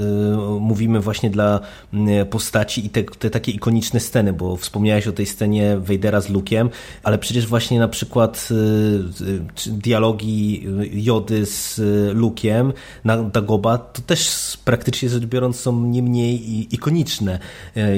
[0.60, 1.60] mówimy właśnie dla
[1.94, 6.30] y, postaci i te, te, takie ikoniczne sceny, bo wspomniałeś o tej scenie Vadera z
[6.30, 6.70] Luke'em,
[7.04, 11.80] ale przecież właśnie na przykład y, dialogi Jody z
[12.14, 17.40] Luke'em na Dagoba to też praktycznie rzecz biorąc są nie mniej ikoniczne,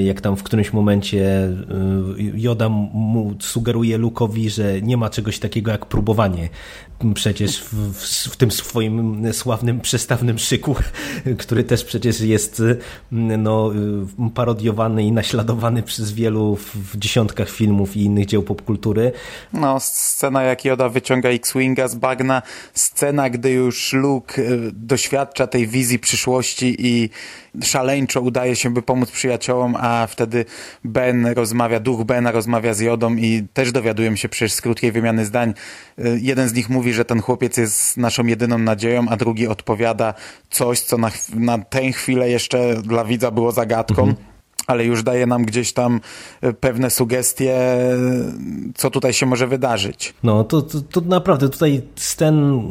[0.04, 1.50] jak tam w którymś momencie
[2.34, 6.48] Joda mu sugeruje Luke'owi, że nie ma czegoś takiego jak próbowanie.
[7.14, 7.94] Przecież w,
[8.28, 10.76] w, tym swoim sławnym przestawnym szyku,
[11.38, 12.62] który też przecież jest
[13.12, 13.72] no,
[14.34, 19.12] parodiowany i naśladowany przez wielu w dziesiątkach filmów i innych dzieł popkultury.
[19.52, 22.42] No, scena jak Joda wyciąga X-Winga z bagna,
[22.74, 27.10] scena, gdy już Luke y, doświadcza tej wizji przyszłości i
[27.62, 30.44] szaleńczo udaje się, by pomóc przyjaciołom, a wtedy
[30.84, 35.24] Ben rozmawia, duch Bena rozmawia z Jodą i też dowiadujemy się przecież z krótkiej wymiany
[35.24, 35.54] zdań.
[35.98, 40.14] Y, jeden z nich mówi, że ten chłopiec jest naszą jedyną nadzieją, a drugi odpowiada
[40.50, 44.02] coś, co na, na tę chwilę jeszcze dla widza było zagadką.
[44.02, 44.27] Mhm
[44.68, 46.00] ale już daje nam gdzieś tam
[46.40, 47.56] e, pewne sugestie,
[48.74, 50.14] co tutaj się może wydarzyć.
[50.22, 52.62] No, to, to, to naprawdę tutaj scen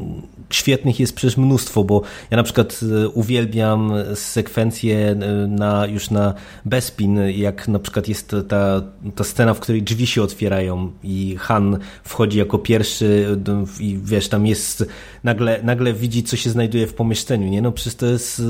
[0.50, 5.16] świetnych jest przecież mnóstwo, bo ja na przykład e, uwielbiam sekwencję e,
[5.48, 6.34] na, już na
[6.66, 8.82] Bespin, jak na przykład jest ta,
[9.16, 13.38] ta scena, w której drzwi się otwierają i Han wchodzi jako pierwszy
[13.80, 14.86] i wiesz, tam jest
[15.24, 17.62] nagle, nagle widzi, co się znajduje w pomieszczeniu, nie?
[17.62, 18.42] No przecież to jest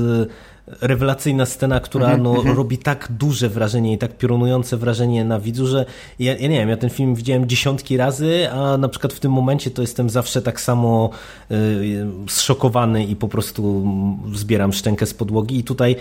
[0.80, 2.56] rewelacyjna scena, która mhm, no, mhm.
[2.56, 5.84] robi tak duże wrażenie i tak piorunujące wrażenie na widzu, że
[6.18, 9.32] ja, ja, nie wiem, ja ten film widziałem dziesiątki razy, a na przykład w tym
[9.32, 11.10] momencie to jestem zawsze tak samo
[11.50, 13.86] y, zszokowany i po prostu
[14.34, 15.96] zbieram szczękę z podłogi i tutaj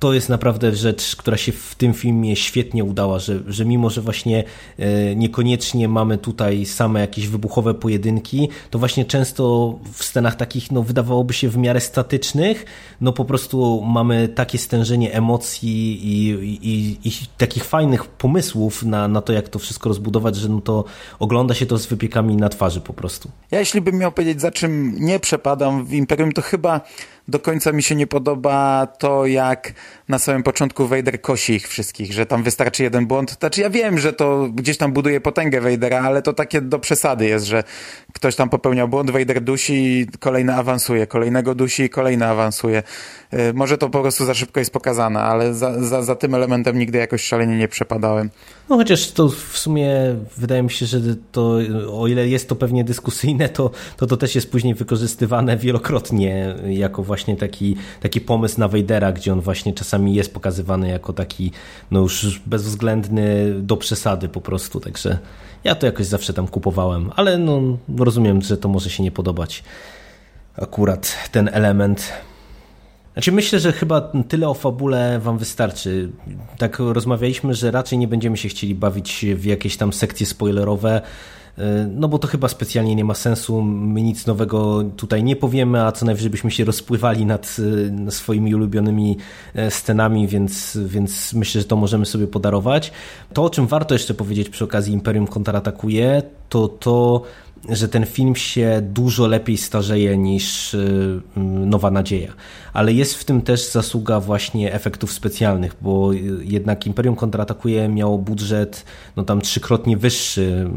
[0.00, 4.00] to jest naprawdę rzecz, która się w tym filmie świetnie udała, że, że mimo, że
[4.00, 4.44] właśnie
[4.78, 10.82] e, niekoniecznie mamy tutaj same jakieś wybuchowe pojedynki, to właśnie często w scenach takich, no
[10.82, 12.64] wydawałoby się w miarę statycznych,
[13.00, 16.28] no po prostu mamy takie stężenie emocji i,
[16.62, 20.84] i, i takich fajnych pomysłów na, na to, jak to wszystko rozbudować, że no to
[21.18, 23.30] ogląda się to z wypiekami na twarzy po prostu.
[23.50, 26.80] Ja jeśli bym miał powiedzieć, za czym nie przepadam w Imperium, to chyba
[27.30, 29.72] do końca mi się nie podoba to, jak
[30.08, 33.36] na samym początku Vader kosi ich wszystkich, że tam wystarczy jeden błąd.
[33.40, 37.26] Znaczy ja wiem, że to gdzieś tam buduje potęgę Vadera, ale to takie do przesady
[37.26, 37.64] jest, że
[38.12, 42.82] ktoś tam popełniał błąd, Vader dusi, kolejny awansuje, kolejnego dusi, kolejny awansuje.
[43.34, 46.78] Y, może to po prostu za szybko jest pokazane, ale za, za, za tym elementem
[46.78, 48.30] nigdy jakoś szalenie nie przepadałem.
[48.70, 49.90] No chociaż to w sumie
[50.36, 51.00] wydaje mi się, że
[51.32, 51.58] to
[51.92, 57.02] o ile jest to pewnie dyskusyjne, to to, to też jest później wykorzystywane wielokrotnie jako
[57.02, 61.52] właśnie taki, taki pomysł na Vadera, gdzie on właśnie czasami jest pokazywany jako taki
[61.90, 65.18] no już bezwzględny do przesady po prostu, także
[65.64, 67.62] ja to jakoś zawsze tam kupowałem, ale no
[67.98, 69.64] rozumiem, że to może się nie podobać
[70.56, 72.12] akurat ten element
[73.20, 76.10] znaczy myślę, że chyba tyle o fabule wam wystarczy.
[76.58, 81.02] Tak rozmawialiśmy, że raczej nie będziemy się chcieli bawić w jakieś tam sekcje spoilerowe,
[81.88, 83.62] no bo to chyba specjalnie nie ma sensu.
[83.62, 87.56] My nic nowego tutaj nie powiemy, a co najwyżej byśmy się rozpływali nad
[88.10, 89.16] swoimi ulubionymi
[89.54, 92.92] e, scenami, więc, więc myślę, że to możemy sobie podarować.
[93.32, 97.22] To, o czym warto jeszcze powiedzieć przy okazji Imperium kontratakuje, to to
[97.68, 101.20] że ten film się dużo lepiej starzeje niż y,
[101.66, 102.32] Nowa Nadzieja.
[102.72, 108.84] Ale jest w tym też zasługa właśnie efektów specjalnych, bo jednak Imperium kontratakuje miało budżet
[109.16, 110.70] no tam trzykrotnie wyższy,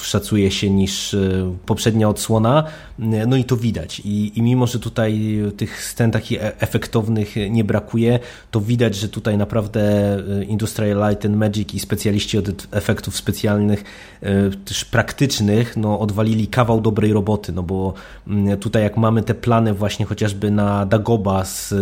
[0.00, 2.64] szacuje się, niż y, poprzednia odsłona.
[3.26, 4.00] No i to widać.
[4.04, 8.18] I, i mimo, że tutaj tych scen takich e, efektownych nie brakuje,
[8.50, 13.84] to widać, że tutaj naprawdę y, Industrial Light and Magic i specjaliści od efektów specjalnych,
[14.64, 17.94] też praktycznych, no odwalili odwalili kawał dobrej roboty, no bo
[18.26, 21.74] mm, tutaj jak mamy te plany właśnie chociażby na Dagoba z,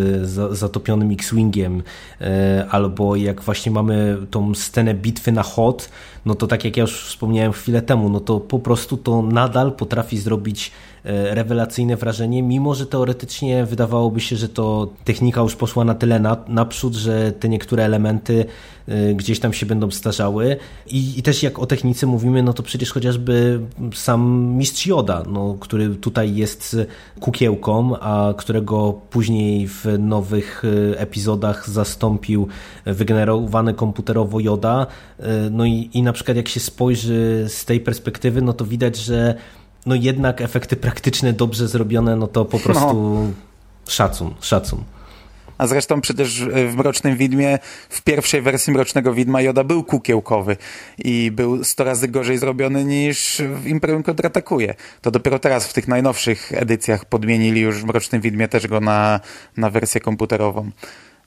[0.50, 1.82] zatopionym X-Wingiem,
[2.20, 5.88] e, albo jak właśnie mamy tą scenę bitwy na Hot,
[6.26, 9.72] no to tak jak ja już wspomniałem chwilę temu, no to po prostu to nadal
[9.72, 10.72] potrafi zrobić
[11.04, 16.20] E, rewelacyjne wrażenie, mimo że teoretycznie wydawałoby się, że to technika już poszła na tyle
[16.20, 18.44] na, naprzód, że te niektóre elementy
[18.88, 20.56] e, gdzieś tam się będą starzały.
[20.86, 23.60] I, I, też jak o technice mówimy, no to przecież chociażby
[23.94, 26.76] sam mistrz Joda, no, który tutaj jest
[27.20, 32.48] kukiełką, a którego później w nowych e, epizodach zastąpił
[32.86, 34.86] wygenerowany komputerowo Joda.
[35.50, 39.34] No i, i na przykład jak się spojrzy z tej perspektywy, no to widać, że
[39.86, 43.30] no jednak efekty praktyczne dobrze zrobione, no to po prostu no.
[43.86, 44.84] szacun, szacun.
[45.58, 50.56] A zresztą przecież w Mrocznym Widmie, w pierwszej wersji Mrocznego Widma Joda był kukiełkowy
[50.98, 54.74] i był 100 razy gorzej zrobiony niż w Imperium Kontratakuje.
[55.00, 59.20] To dopiero teraz w tych najnowszych edycjach podmienili już w Mrocznym Widmie też go na,
[59.56, 60.70] na wersję komputerową.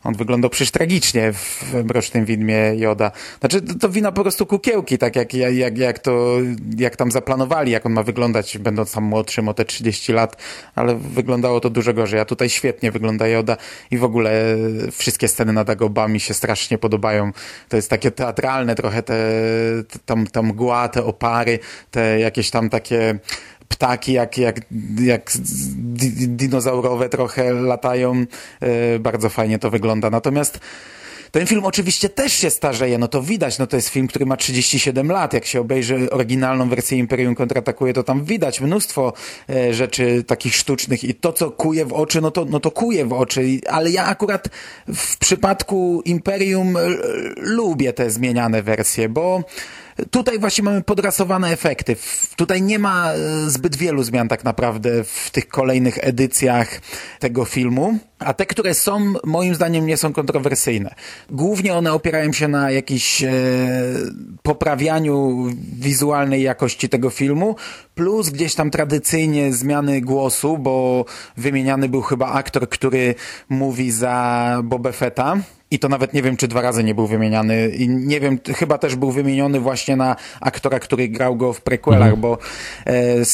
[0.06, 3.12] On wyglądał przecież tragicznie w Mrocznym Widmie Joda.
[3.39, 6.38] Znaczy, to, to wina po prostu kukiełki, tak jak, jak, jak to,
[6.78, 10.41] jak tam zaplanowali, jak on ma wyglądać, będąc tam młodszym o te 30 lat,
[10.76, 12.20] ale wyglądało to dużo gorzej.
[12.20, 13.58] A tutaj świetnie wygląda Joda
[13.91, 14.58] i w ogóle
[14.91, 17.32] wszystkie sceny na Dagobah mi się strasznie podobają.
[17.70, 19.15] To jest takie teatralne trochę, te,
[20.06, 21.60] tam, tam mgła, te opary,
[21.91, 23.20] te jakieś tam takie
[23.69, 24.62] ptaki jak, jak,
[25.01, 25.32] jak
[26.28, 28.25] dinozaurowe trochę latają.
[28.60, 30.10] E, bardzo fajnie to wygląda.
[30.10, 30.60] Natomiast
[31.36, 34.38] ten film oczywiście też się starzeje, no to widać, no to jest film, który ma
[34.38, 35.34] 37 lat.
[35.34, 39.13] Jak się obejrzy oryginalną wersję Imperium kontratakuje, to tam widać mnóstwo
[39.49, 43.06] e, rzeczy takich sztucznych i to, co kuje w oczy, no to, no to kuje
[43.06, 43.45] w oczy.
[43.69, 44.49] Ale ja akurat
[44.88, 46.78] w przypadku Imperium
[47.38, 49.43] lubię te zmieniane wersje, bo
[50.12, 51.95] tutaj właśnie mamy podrasowane efekty.
[52.36, 56.81] Tutaj nie ma e, zbyt wielu zmian tak naprawdę w tych kolejnych edycjach
[57.19, 57.97] tego filmu.
[58.19, 60.95] A te, które są, moim zdaniem nie są kontrowersyjne.
[61.29, 63.32] Głównie one opierają się na jakiś e,
[64.43, 65.47] poprawianiu
[65.80, 67.55] wizualnej jakości tego filmu,
[67.95, 71.05] plus gdzieś tam tradycyjnie zmiany głosu, bo
[71.38, 73.15] wymieniany był chyba aktor, który
[73.49, 75.38] mówi za Boba Fetta
[75.72, 77.70] i to nawet nie wiem, czy dwa razy nie był wymieniany.
[77.70, 82.13] I nie wiem, chyba też był wymieniony właśnie na aktora, który grał go w prequelach,
[82.13, 82.22] mhm.
[82.22, 82.38] bo
[82.86, 83.26] e,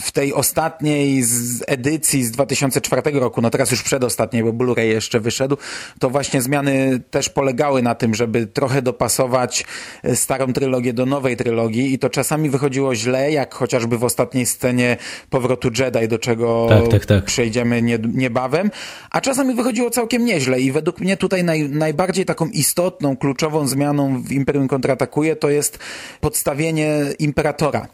[0.00, 5.20] w tej ostatniej z edycji z 2004 roku, no teraz już przedostatniej, bo Blu-ray jeszcze
[5.20, 5.56] wyszedł,
[5.98, 9.64] to właśnie zmiany też polegały na tym, żeby trochę dopasować
[10.02, 14.46] e, starą trylogię do nowej trylogii i to czasami wychodziło źle, jak chociażby w ostatniej
[14.46, 14.96] scenie
[15.30, 17.24] powrotu Jedi, do czego tak, tak, tak.
[17.24, 18.70] przejdziemy nie, niebawem,
[19.10, 24.22] a czasami wychodziło całkiem nieźle i według mnie tutaj naj, najbardziej taką istotną, kluczową zmianą
[24.22, 25.78] w Imperium kontratakuje to jest
[26.20, 27.88] podstawienie Imperatora.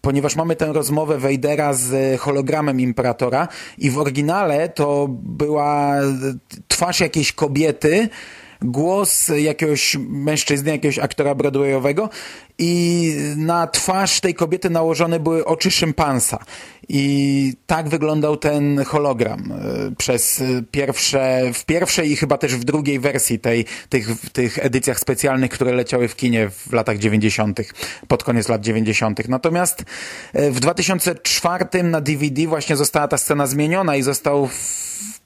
[0.00, 3.48] Ponieważ mamy tę rozmowę Wejdera z hologramem Imperatora
[3.78, 5.94] i w oryginale to była
[6.68, 8.08] twarz jakiejś kobiety,
[8.62, 12.08] głos jakiegoś mężczyzny, jakiegoś aktora broadwayowego
[12.58, 16.38] i na twarz tej kobiety nałożone były oczy szympansa.
[16.88, 23.00] I tak wyglądał ten hologram e, przez pierwsze, w pierwszej i chyba też w drugiej
[23.00, 27.60] wersji tej, tych, tych edycjach specjalnych, które leciały w kinie w latach 90.,
[28.08, 29.28] pod koniec lat 90.
[29.28, 29.84] Natomiast
[30.32, 34.48] e, w 2004 na DVD właśnie została ta scena zmieniona i został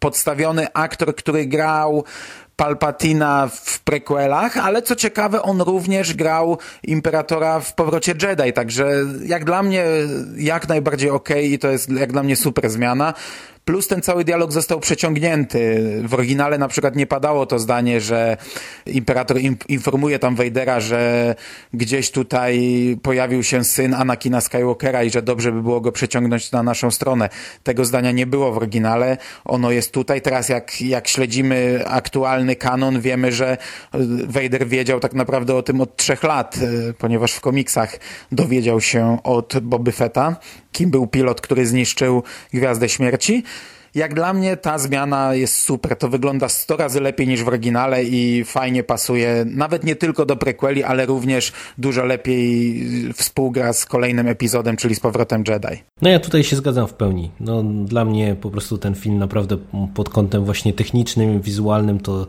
[0.03, 2.05] podstawiony aktor, który grał
[2.57, 8.90] Palpatina w prequelach, ale co ciekawe, on również grał Imperatora w Powrocie Jedi, także
[9.24, 9.84] jak dla mnie
[10.36, 13.14] jak najbardziej okej okay i to jest jak dla mnie super zmiana.
[13.64, 15.82] Plus ten cały dialog został przeciągnięty.
[16.05, 18.36] W oryginale na przykład nie padało to zdanie, że
[18.86, 19.36] imperator
[19.68, 21.34] informuje tam Vadera, że
[21.74, 22.61] gdzieś tutaj
[23.03, 27.28] pojawił się syn Anakina Skywalkera i że dobrze by było go przeciągnąć na naszą stronę.
[27.62, 29.16] Tego zdania nie było w oryginale.
[29.44, 30.22] Ono jest tutaj.
[30.22, 31.84] Teraz jak, jak śledzimy
[32.59, 33.57] kanon, wiemy, że
[34.28, 37.99] Vader wiedział tak naprawdę o tym od trzech lat, e, ponieważ w komiksach
[38.32, 40.36] dowiedział się od Boby Fetta,
[40.72, 42.22] kim był pilot, który zniszczył
[42.53, 43.45] Gwiazdę Śmierci.
[43.95, 45.97] Jak dla mnie ta zmiana jest super.
[45.97, 50.36] To wygląda 100 razy lepiej niż w oryginale i fajnie pasuje nawet nie tylko do
[50.36, 55.82] prequeli, ale również dużo lepiej współgra z kolejnym epizodem, czyli z powrotem Jedi.
[56.03, 57.30] No ja tutaj się zgadzam w pełni.
[57.40, 59.57] No, dla mnie po prostu ten film naprawdę
[59.95, 62.26] pod kątem właśnie technicznym, wizualnym to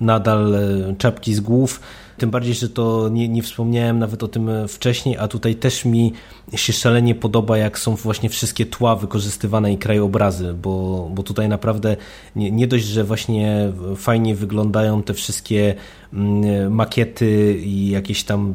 [0.00, 1.80] nadal e, czapki z głów.
[2.18, 6.12] Tym bardziej, że to nie, nie wspomniałem nawet o tym wcześniej, a tutaj też mi
[6.56, 11.96] się szalenie podoba, jak są właśnie wszystkie tła wykorzystywane i krajobrazy, bo, bo tutaj naprawdę
[12.36, 15.74] nie, nie dość, że właśnie fajnie wyglądają te wszystkie
[16.12, 18.54] mm, makiety i jakieś tam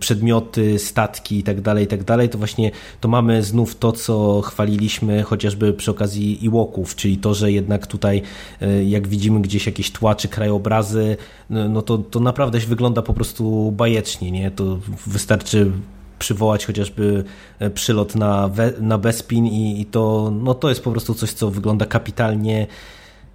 [0.00, 4.40] przedmioty, statki i tak dalej, i tak dalej, to właśnie to mamy znów to, co
[4.40, 8.22] chwaliliśmy chociażby przy okazji Iłoków, czyli to, że jednak tutaj
[8.60, 11.16] e, jak widzimy gdzieś jakieś tła czy krajobrazy,
[11.50, 14.50] no to, to naprawdę wygląda po prostu bajecznie, nie?
[14.50, 15.72] To wystarczy
[16.18, 17.24] przywołać chociażby
[17.58, 18.50] e, przylot na,
[18.80, 22.66] na Bespin i, i to, no to jest po prostu coś, co wygląda kapitalnie.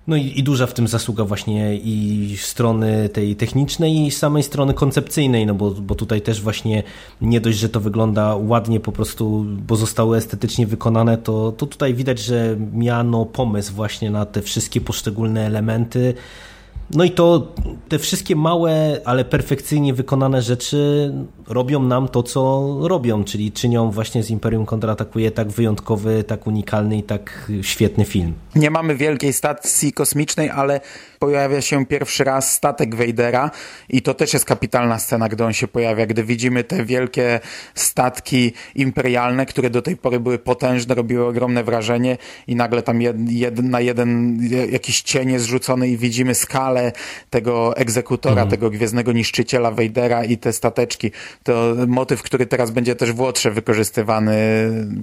[0.07, 4.73] No i, i, duża w tym zasługa właśnie i strony tej technicznej i samej strony
[4.73, 6.83] koncepcyjnej, no bo, bo tutaj też właśnie
[7.21, 11.93] nie dość, że to wygląda ładnie po prostu, bo zostały estetycznie wykonane, to, to tutaj
[11.93, 16.13] widać, że miano pomysł właśnie na te wszystkie poszczególne elementy,
[16.89, 17.53] no i to
[17.89, 21.11] te wszystkie małe, ale perfekcyjnie wykonane rzeczy
[21.47, 26.97] robią nam to, co robią, czyli czynią właśnie z Imperium Kontratakuje tak wyjątkowy, tak unikalny
[26.97, 28.33] i tak świetny film.
[28.55, 30.81] Nie mamy wielkiej stacji kosmicznej, ale
[31.19, 33.51] pojawia się pierwszy raz statek Vadera
[33.89, 37.39] i to też jest kapitalna scena, gdy on się pojawia, gdy widzimy te wielkie
[37.75, 42.17] statki imperialne, które do tej pory były potężne, robiły ogromne wrażenie
[42.47, 44.39] i nagle tam jed, jed, na jeden
[44.71, 46.82] jakiś cień jest rzucony i widzimy skalę
[47.29, 48.49] tego egzekutora, mhm.
[48.49, 51.11] tego gwiezdnego niszczyciela Vadera i te stateczki.
[51.43, 54.33] To motyw, który teraz będzie też w Łotrze wykorzystywany,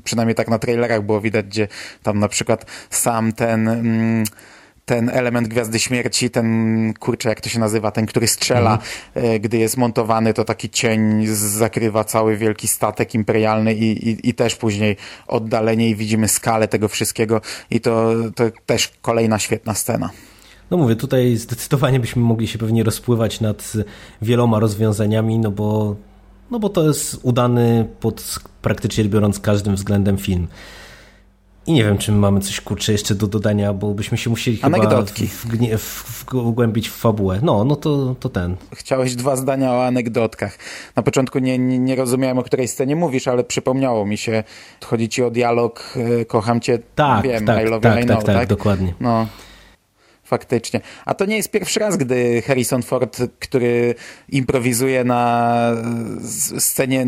[0.04, 1.68] przynajmniej tak na trailerach było widać, gdzie
[2.02, 3.68] tam na przykład sam ten...
[3.68, 4.24] Mm,
[4.90, 8.78] ten element Gwiazdy Śmierci, ten kurczę, jak to się nazywa, ten, który strzela,
[9.14, 9.40] mhm.
[9.40, 14.54] gdy jest montowany, to taki cień zakrywa cały wielki statek imperialny i, i, i też
[14.54, 20.10] później oddalenie i widzimy skalę tego wszystkiego i to, to też kolejna świetna scena.
[20.70, 23.72] No mówię, tutaj zdecydowanie byśmy mogli się pewnie rozpływać nad
[24.22, 25.96] wieloma rozwiązaniami, no bo,
[26.50, 30.48] no bo to jest udany pod praktycznie biorąc każdym względem film.
[31.66, 34.58] I nie wiem, czy my mamy coś kurcze jeszcze do dodania, bo byśmy się musieli
[34.62, 35.26] Anegdotki.
[35.26, 37.40] chyba w, w, w, wgłębić w fabułę.
[37.42, 38.56] No, no to, to ten.
[38.74, 40.58] Chciałeś dwa zdania o anegdotkach.
[40.96, 44.44] Na początku nie, nie, nie rozumiałem, o której scenie mówisz, ale przypomniało mi się.
[44.84, 48.16] Chodzi ci o dialog e, Kocham cię, Tak, wiem, tak, I love tak, you, tak,
[48.16, 48.94] know, tak, dokładnie.
[49.00, 49.26] No.
[50.30, 50.80] Faktycznie.
[51.04, 53.94] A to nie jest pierwszy raz, gdy Harrison Ford, który
[54.28, 55.72] improwizuje na
[56.58, 57.06] scenie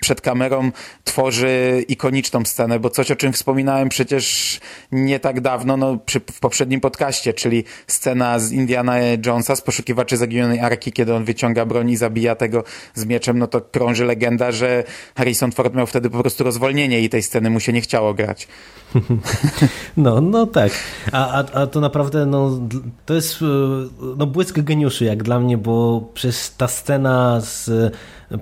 [0.00, 0.70] przed kamerą,
[1.04, 4.60] tworzy ikoniczną scenę, bo coś, o czym wspominałem przecież
[4.92, 8.96] nie tak dawno, no, przy, w poprzednim podcaście, czyli scena z Indiana
[9.26, 12.64] Jonesa, z poszukiwaczy zaginionej Arki, kiedy on wyciąga broń i zabija tego
[12.94, 14.84] z mieczem, no to krąży legenda, że
[15.16, 18.48] Harrison Ford miał wtedy po prostu rozwolnienie i tej sceny mu się nie chciało grać.
[19.96, 20.72] No, no tak.
[21.12, 22.60] A, a, a to naprawdę, no,
[23.06, 23.46] to jest e,
[24.16, 27.70] no, błysk geniuszy jak dla mnie, bo przez ta scena z,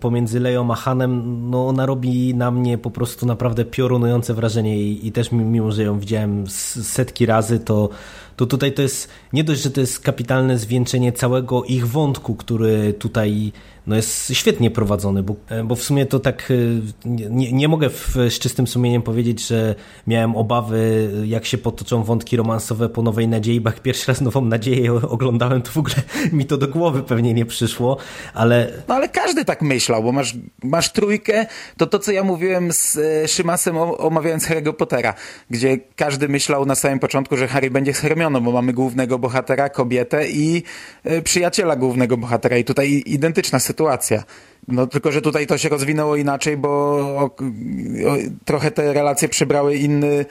[0.00, 5.06] pomiędzy Leją a Hanem, no ona robi na mnie po prostu naprawdę piorunujące wrażenie i,
[5.06, 7.88] i też mi- mimo, że ją widziałem setki razy, to,
[8.36, 12.94] to tutaj to jest nie dość, że to jest kapitalne zwieńczenie całego ich wątku, który
[12.94, 13.52] tutaj
[13.86, 16.54] no jest świetnie prowadzony, bo, bo w sumie to tak e,
[17.30, 19.74] nie, nie mogę w, z czystym sumieniem powiedzieć, że
[20.06, 24.44] miałem obawy, jak się potoczą wątki romansowe po Nowej Nadziei, bo jak pierwszy raz Nową
[24.44, 25.94] Nadzieję oglądałem, to w ogóle
[26.32, 27.96] mi to do głowy pewnie nie przyszło,
[28.34, 32.72] ale No ale każdy tak myślał, bo masz, masz trójkę, to to co ja mówiłem
[32.72, 35.14] z e, Szymasem omawiając Harry'ego Pottera,
[35.50, 39.68] gdzie każdy myślał na samym początku, że Harry będzie z Hermioną, bo mamy głównego bohatera,
[39.68, 40.62] kobietę i
[41.04, 43.71] e, przyjaciela głównego bohatera i tutaj identyczna sytuacja.
[44.68, 46.68] No tylko, że tutaj to się rozwinęło inaczej, bo
[47.18, 47.30] o, o,
[48.44, 50.24] trochę te relacje przybrały inny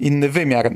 [0.00, 0.70] inny wymiar.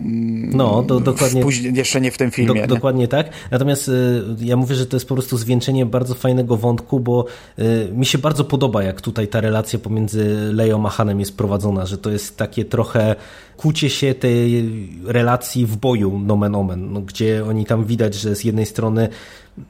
[0.55, 2.55] No, do- dokładnie- później, jeszcze nie w tym filmie.
[2.55, 2.67] Do, nie?
[2.67, 3.31] dokładnie tak.
[3.51, 7.25] Natomiast y, ja mówię, że to jest po prostu zwieńczenie bardzo fajnego wątku, bo
[7.59, 11.87] y, mi się bardzo podoba, jak tutaj ta relacja pomiędzy Leją a Hanem jest prowadzona,
[11.87, 13.17] że to jest takie trochę
[13.57, 14.65] kłucie się tej
[15.05, 19.09] relacji w boju, nomen omen, no, gdzie oni tam widać, że z jednej strony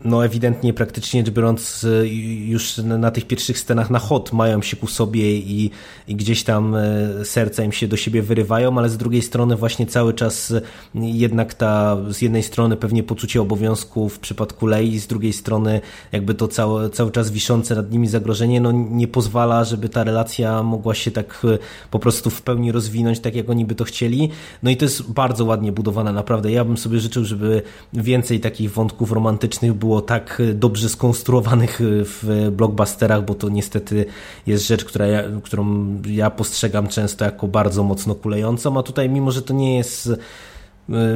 [0.05, 2.09] no ewidentnie praktycznie biorąc y,
[2.47, 5.71] już na tych pierwszych scenach na hot mają się ku sobie i,
[6.09, 9.87] i gdzieś tam y, serca im się do siebie wyrywają, ale z drugiej strony właśnie
[9.87, 10.63] cały czas y,
[10.95, 15.81] jednak ta z jednej strony pewnie poczucie obowiązku w przypadku Lei, z drugiej strony
[16.13, 20.63] jakby to cały, cały czas wiszące nad nimi zagrożenie no nie pozwala, żeby ta relacja
[20.63, 21.59] mogła się tak y,
[21.91, 24.31] po prostu w pełni rozwinąć, tak jak oni by to chcieli.
[24.63, 26.51] No i to jest bardzo ładnie budowane, naprawdę.
[26.51, 27.63] Ja bym sobie życzył, żeby
[27.93, 34.07] więcej takich wątków romantycznych było tak dobrze skonstruowanych w blockbusterach, bo to niestety
[34.47, 39.31] jest rzecz, która ja, którą ja postrzegam często jako bardzo mocno kulejącą, a tutaj mimo,
[39.31, 40.17] że to nie jest y,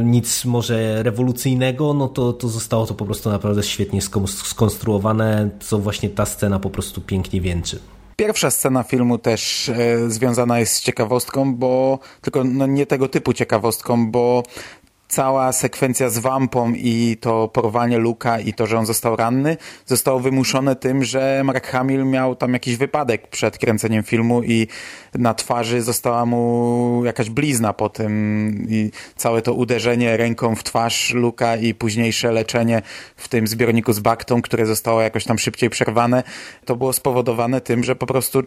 [0.04, 5.78] nic może rewolucyjnego, no to, to zostało to po prostu naprawdę świetnie skon- skonstruowane, co
[5.78, 7.78] właśnie ta scena po prostu pięknie wieńczy.
[8.16, 13.32] Pierwsza scena filmu też e, związana jest z ciekawostką, bo tylko no, nie tego typu
[13.32, 14.42] ciekawostką, bo
[15.12, 19.56] cała sekwencja z wampą i to porwanie Luka i to, że on został ranny,
[19.86, 24.66] zostało wymuszone tym, że Mark Hamill miał tam jakiś wypadek przed kręceniem filmu i
[25.14, 28.12] na twarzy została mu jakaś blizna po tym
[28.68, 32.82] i całe to uderzenie ręką w twarz Luka i późniejsze leczenie
[33.16, 36.22] w tym zbiorniku z baktą, które zostało jakoś tam szybciej przerwane,
[36.64, 38.42] to było spowodowane tym, że po prostu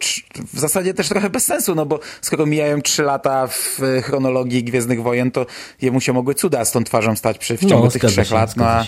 [0.54, 5.04] w zasadzie też trochę bez sensu, no bo skoro mijają trzy lata w chronologii Gwiezdnych
[5.04, 5.46] Wojen, to
[5.82, 8.28] jemu się mogły cuda z tą twarzą stać przy, w No, ciągu tych zgadza trzech
[8.28, 8.86] się, lat, no a,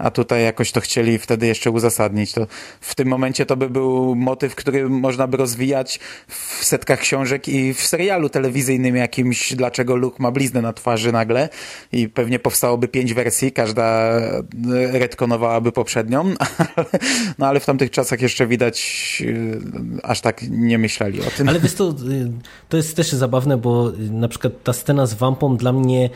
[0.00, 2.32] a tutaj jakoś to chcieli wtedy jeszcze uzasadnić.
[2.32, 2.46] To
[2.80, 7.74] w tym momencie to by był motyw, który można by rozwijać w setkach książek i
[7.74, 11.48] w serialu telewizyjnym jakimś, dlaczego Luke ma bliznę na twarzy nagle
[11.92, 14.42] i pewnie powstałoby pięć wersji, każda e,
[14.92, 16.24] retkonowałaby poprzednią,
[17.38, 19.22] no ale w tamtych czasach jeszcze widać
[20.02, 21.48] e, aż tak nie myśleli o tym.
[21.48, 21.94] Ale wiesz to,
[22.68, 26.10] to jest też zabawne, bo na przykład ta scena z wampą dla mnie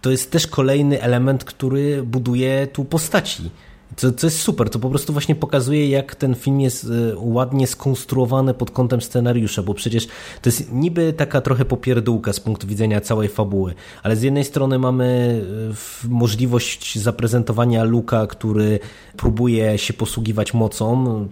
[0.00, 3.50] to jest też kolejny element, który buduje tu postaci.
[3.96, 7.66] Co, co jest super, to po prostu właśnie pokazuje, jak ten film jest e, ładnie
[7.66, 10.06] skonstruowany pod kątem scenariusza, bo przecież
[10.42, 14.78] to jest niby taka trochę popierdółka z punktu widzenia całej fabuły, ale z jednej strony
[14.78, 15.40] mamy
[15.74, 18.78] w- możliwość zaprezentowania Luka, który
[19.16, 21.28] próbuje się posługiwać mocą,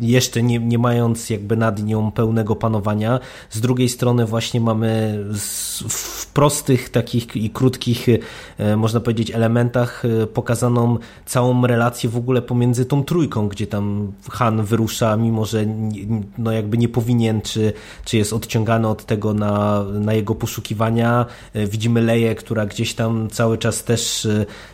[0.00, 3.20] jeszcze nie, nie mając jakby nad nią pełnego panowania.
[3.50, 5.24] Z drugiej strony właśnie mamy
[5.88, 8.06] w prostych takich i krótkich,
[8.58, 14.12] e, można powiedzieć, elementach e, pokazaną całą relację w ogóle pomiędzy tą trójką, gdzie tam
[14.30, 15.66] Han wyrusza, mimo że
[16.38, 17.72] no jakby nie powinien, czy,
[18.04, 21.26] czy jest odciągany od tego na, na jego poszukiwania.
[21.54, 24.28] E, Widzimy Leję, która gdzieś tam cały czas też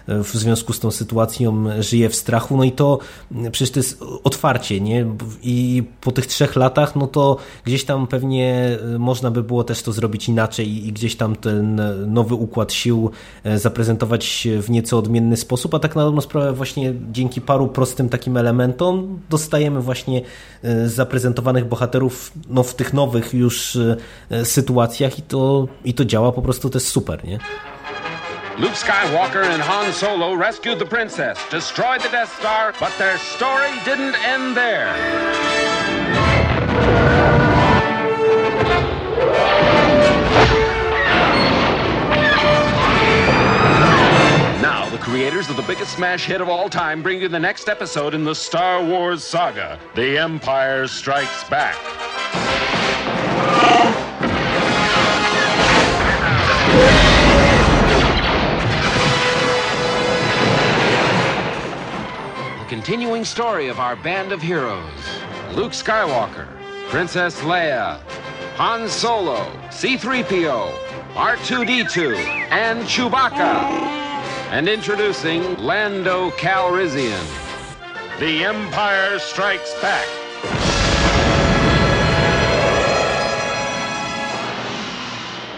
[0.08, 2.98] w związku z tą sytuacją żyje w strachu, no i to
[3.52, 5.06] przecież to jest otwarcie, nie?
[5.42, 9.92] I po tych trzech latach, no to gdzieś tam pewnie można by było też to
[9.92, 11.80] zrobić inaczej i gdzieś tam te ten
[12.12, 13.10] nowy układ sił
[13.44, 18.08] e, zaprezentować w nieco odmienny sposób, a tak na dobrą sprawę właśnie dzięki paru prostym
[18.08, 20.22] takim elementom dostajemy właśnie
[20.62, 23.78] e, zaprezentowanych bohaterów no, w tych nowych już
[24.30, 27.38] e, sytuacjach i to, i to działa po prostu, to jest super, nie?
[28.58, 33.70] Luke Skywalker and Han Solo rescued the princess, destroyed the Death Star, but their story
[33.84, 34.92] didn't end there.
[45.12, 48.24] Creators of the biggest smash hit of all time bring you the next episode in
[48.24, 51.76] the Star Wars saga The Empire Strikes Back.
[62.58, 64.80] The continuing story of our band of heroes
[65.52, 66.48] Luke Skywalker,
[66.88, 68.00] Princess Leia,
[68.54, 70.72] Han Solo, C3PO,
[71.12, 72.16] R2D2,
[72.50, 74.01] and Chewbacca.
[74.52, 77.24] And introducing Lando Calrissian.
[78.18, 80.06] The Empire Strikes Back.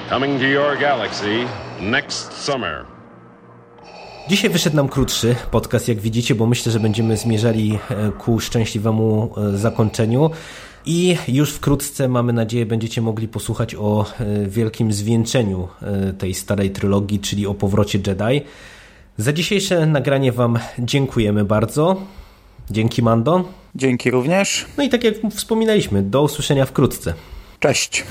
[0.08, 1.46] Coming to your galaxy
[1.80, 2.86] next summer.
[4.28, 9.34] Dzisiaj wyszedł nam krótszy podcast, jak widzicie, bo myślę, że będziemy zmierzali e, ku szczęśliwemu
[9.36, 10.30] e, zakończeniu.
[10.86, 15.68] I już wkrótce, mamy nadzieję, będziecie mogli posłuchać o e, wielkim zwieńczeniu
[16.18, 18.42] tej starej trylogii, czyli o powrocie Jedi.
[19.18, 21.96] Za dzisiejsze nagranie Wam dziękujemy bardzo.
[22.70, 23.44] Dzięki, Mando.
[23.74, 24.66] Dzięki również.
[24.78, 27.14] No i tak jak wspominaliśmy, do usłyszenia wkrótce.
[27.60, 28.04] Cześć.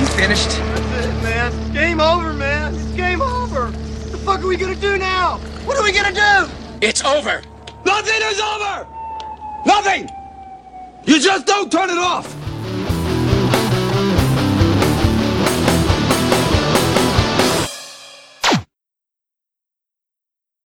[0.00, 0.48] You finished?
[0.50, 1.52] That's it, man.
[1.74, 2.74] Game over, man.
[2.74, 3.62] It's game over.
[3.62, 5.40] What the fuck are we gonna do now?
[5.66, 6.48] What are we gonna do?
[6.80, 7.42] It's over.
[7.84, 8.86] Nothing is over!
[9.66, 10.08] Nothing!
[11.06, 12.26] You just don't turn it off!